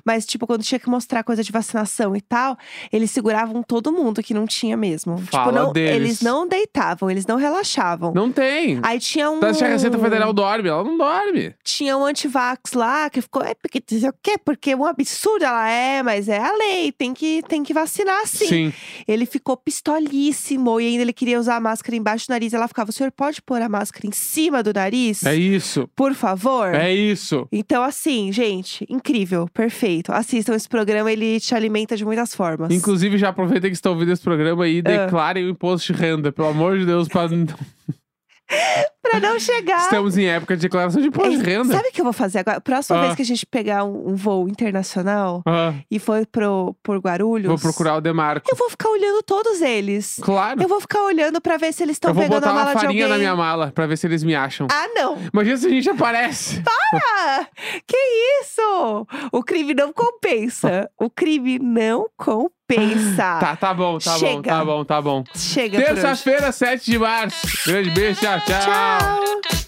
Mas, 0.05 0.27
tipo, 0.27 0.47
quando 0.47 0.63
tinha 0.63 0.79
que 0.79 0.89
mostrar 0.89 1.23
coisa 1.23 1.43
de 1.43 1.53
vacinação 1.53 2.15
e 2.17 2.21
tal, 2.21 2.57
eles 2.93 3.11
seguravam 3.11 3.63
todo 3.63 3.93
mundo 3.93 4.23
que 4.23 4.35
não 4.35 4.47
tinha 4.47 4.77
mesmo. 4.77 5.17
tipo, 5.17 5.31
Fala 5.31 5.53
não, 5.53 5.73
deles. 5.73 5.95
eles 5.97 6.21
não 6.23 6.47
deitavam, 6.49 7.11
eles 7.11 7.27
não 7.27 7.37
relaxavam. 7.37 8.13
Não 8.15 8.31
tem. 8.33 8.81
Aí 8.83 8.99
tinha 8.99 9.31
um. 9.31 9.41
Tá 9.41 9.53
que 9.53 9.65
a 9.65 9.69
Receita 9.69 9.99
Federal 9.99 10.33
dorme? 10.33 10.69
Ela 10.69 10.85
não 10.85 10.97
dorme. 10.99 11.55
Tinha 11.65 11.97
um 11.97 12.05
antivax 12.05 12.73
lá 12.73 13.09
que 13.11 13.21
ficou. 13.21 13.43
É 13.43 13.55
porque 13.55 13.79
o 13.79 14.13
quê, 14.23 14.37
porque 14.45 14.71
é 14.73 14.77
um 14.77 14.85
absurdo. 14.85 15.45
Ela 15.45 15.69
é, 15.71 16.03
mas 16.03 16.29
é 16.29 16.39
a 16.39 16.53
lei, 16.53 16.93
tem 16.93 17.15
que, 17.15 17.43
tem 17.49 17.63
que 17.63 17.68
vacinar 17.73 18.27
sim. 18.27 18.47
Sim. 18.47 18.73
Ele 19.07 19.27
ficou 19.27 19.57
pistolíssimo 19.57 20.81
e 20.81 20.87
ainda 20.87 21.03
ele 21.03 21.13
queria 21.13 21.39
usar 21.39 21.57
a 21.57 21.61
máscara 21.61 21.97
embaixo 21.97 22.27
do 22.27 22.31
nariz. 22.31 22.53
Ela 22.55 22.69
ficava: 22.69 22.91
o 22.91 22.93
senhor 22.93 23.11
pode 23.13 23.43
pôr 23.43 23.61
a 23.61 23.69
máscara 23.69 24.07
em 24.07 24.13
cima 24.13 24.63
do 24.63 24.73
nariz? 24.73 25.25
É 25.25 25.35
isso. 25.35 25.89
Por 25.97 26.15
favor? 26.15 26.75
É 26.75 26.93
isso. 26.93 27.47
Então, 27.53 27.83
assim, 27.83 28.33
gente, 28.33 28.87
incrível, 28.89 29.49
perfeito. 29.53 30.13
Assistam 30.13 30.55
esse 30.55 30.69
programa, 30.69 31.11
ele 31.13 31.41
te 31.41 31.55
alimenta 31.55 31.97
de 31.97 32.05
muitas 32.05 32.35
formas. 32.35 32.71
Inclusive, 32.71 33.19
já 33.19 33.29
aproveitem 33.31 33.71
que 33.71 33.77
estão 33.77 33.93
ouvindo 33.93 34.13
esse 34.13 34.23
programa 34.23 34.65
Ah. 34.65 34.69
e 34.69 34.83
declarem 34.83 35.45
o 35.45 35.51
imposto 35.51 35.93
de 35.93 35.99
renda. 35.99 36.33
Pelo 36.33 36.49
amor 36.49 36.79
de 36.79 36.87
Deus, 36.87 37.09
pra... 37.09 37.29
Pra 39.01 39.21
não 39.21 39.39
chegar. 39.41 39.79
estamos 39.85 40.19
em 40.19 40.27
época 40.27 40.55
de 40.55 40.63
declaração 40.63 41.01
de 41.01 41.09
imposto 41.09 41.31
de 41.31 41.43
renda. 41.43 41.75
Sabe 41.75 41.89
o 41.89 41.93
que 41.93 42.01
eu 42.01 42.05
vou 42.05 42.13
fazer 42.13 42.41
agora? 42.41 42.61
Próxima 42.61 42.99
Ah. 42.99 43.03
vez 43.05 43.15
que 43.15 43.23
a 43.23 43.25
gente 43.25 43.47
pegar 43.47 43.83
um, 43.85 44.11
um 44.11 44.15
voo 44.17 44.47
internacional 44.49 45.43
Ah, 45.47 45.73
e 45.91 45.99
for 45.99 46.27
pro, 46.27 46.77
por 46.83 46.99
Guarulhos. 46.99 47.49
vou 47.49 47.59
procurar 47.59 47.97
o 47.97 48.01
Demarco. 48.03 48.47
Eu 48.51 48.57
vou 48.57 48.69
ficar 48.69 48.91
olhando 48.91 49.23
todos 49.23 49.63
eles. 49.63 50.17
Claro. 50.23 50.61
Eu 50.63 50.69
vou 50.69 50.81
ficar 50.81 51.03
olhando 51.03 51.41
pra 51.41 51.57
ver 51.57 51.73
se 51.73 51.83
eles 51.83 51.97
estão 51.97 52.11
Eu 52.11 52.15
vou 52.15 52.23
pegando 52.25 52.41
botar 52.41 52.51
a 52.51 52.53
uma 52.53 52.61
mala 52.65 52.75
de 52.75 52.81
farinha 52.83 53.05
alguém. 53.05 53.09
na 53.17 53.19
minha 53.19 53.37
mala 53.37 53.73
pra 53.75 53.87
ver 53.87 53.97
se 53.97 54.07
eles 54.07 54.23
me 54.23 54.35
acham. 54.35 54.67
Ah, 54.71 54.89
não! 54.95 55.17
Imagina 55.33 55.57
se 55.57 55.67
a 55.67 55.71
gente 55.71 55.89
aparece. 55.89 56.63
Ah, 57.03 57.47
que 57.87 57.97
isso? 58.43 59.07
O 59.33 59.43
crime 59.43 59.73
não 59.73 59.91
compensa. 59.93 60.91
O 60.99 61.09
crime 61.09 61.59
não 61.59 62.09
compensa. 62.17 62.58
Tá, 63.41 63.57
tá 63.57 63.75
bom, 63.75 63.99
tá 63.99 64.13
bom, 64.13 64.19
Chega. 64.19 64.43
tá 64.43 64.65
bom, 64.65 64.85
tá 64.85 65.03
bom. 65.03 65.25
Chega 65.35 65.79
por 65.81 65.93
hoje. 65.93 66.03
Terça-feira, 66.03 66.53
7 66.53 66.91
de 66.91 66.99
março. 66.99 67.47
Grande 67.67 67.91
beijo, 67.91 68.21
tchau, 68.21 68.41
tchau. 68.41 68.61
Tchau. 68.61 69.68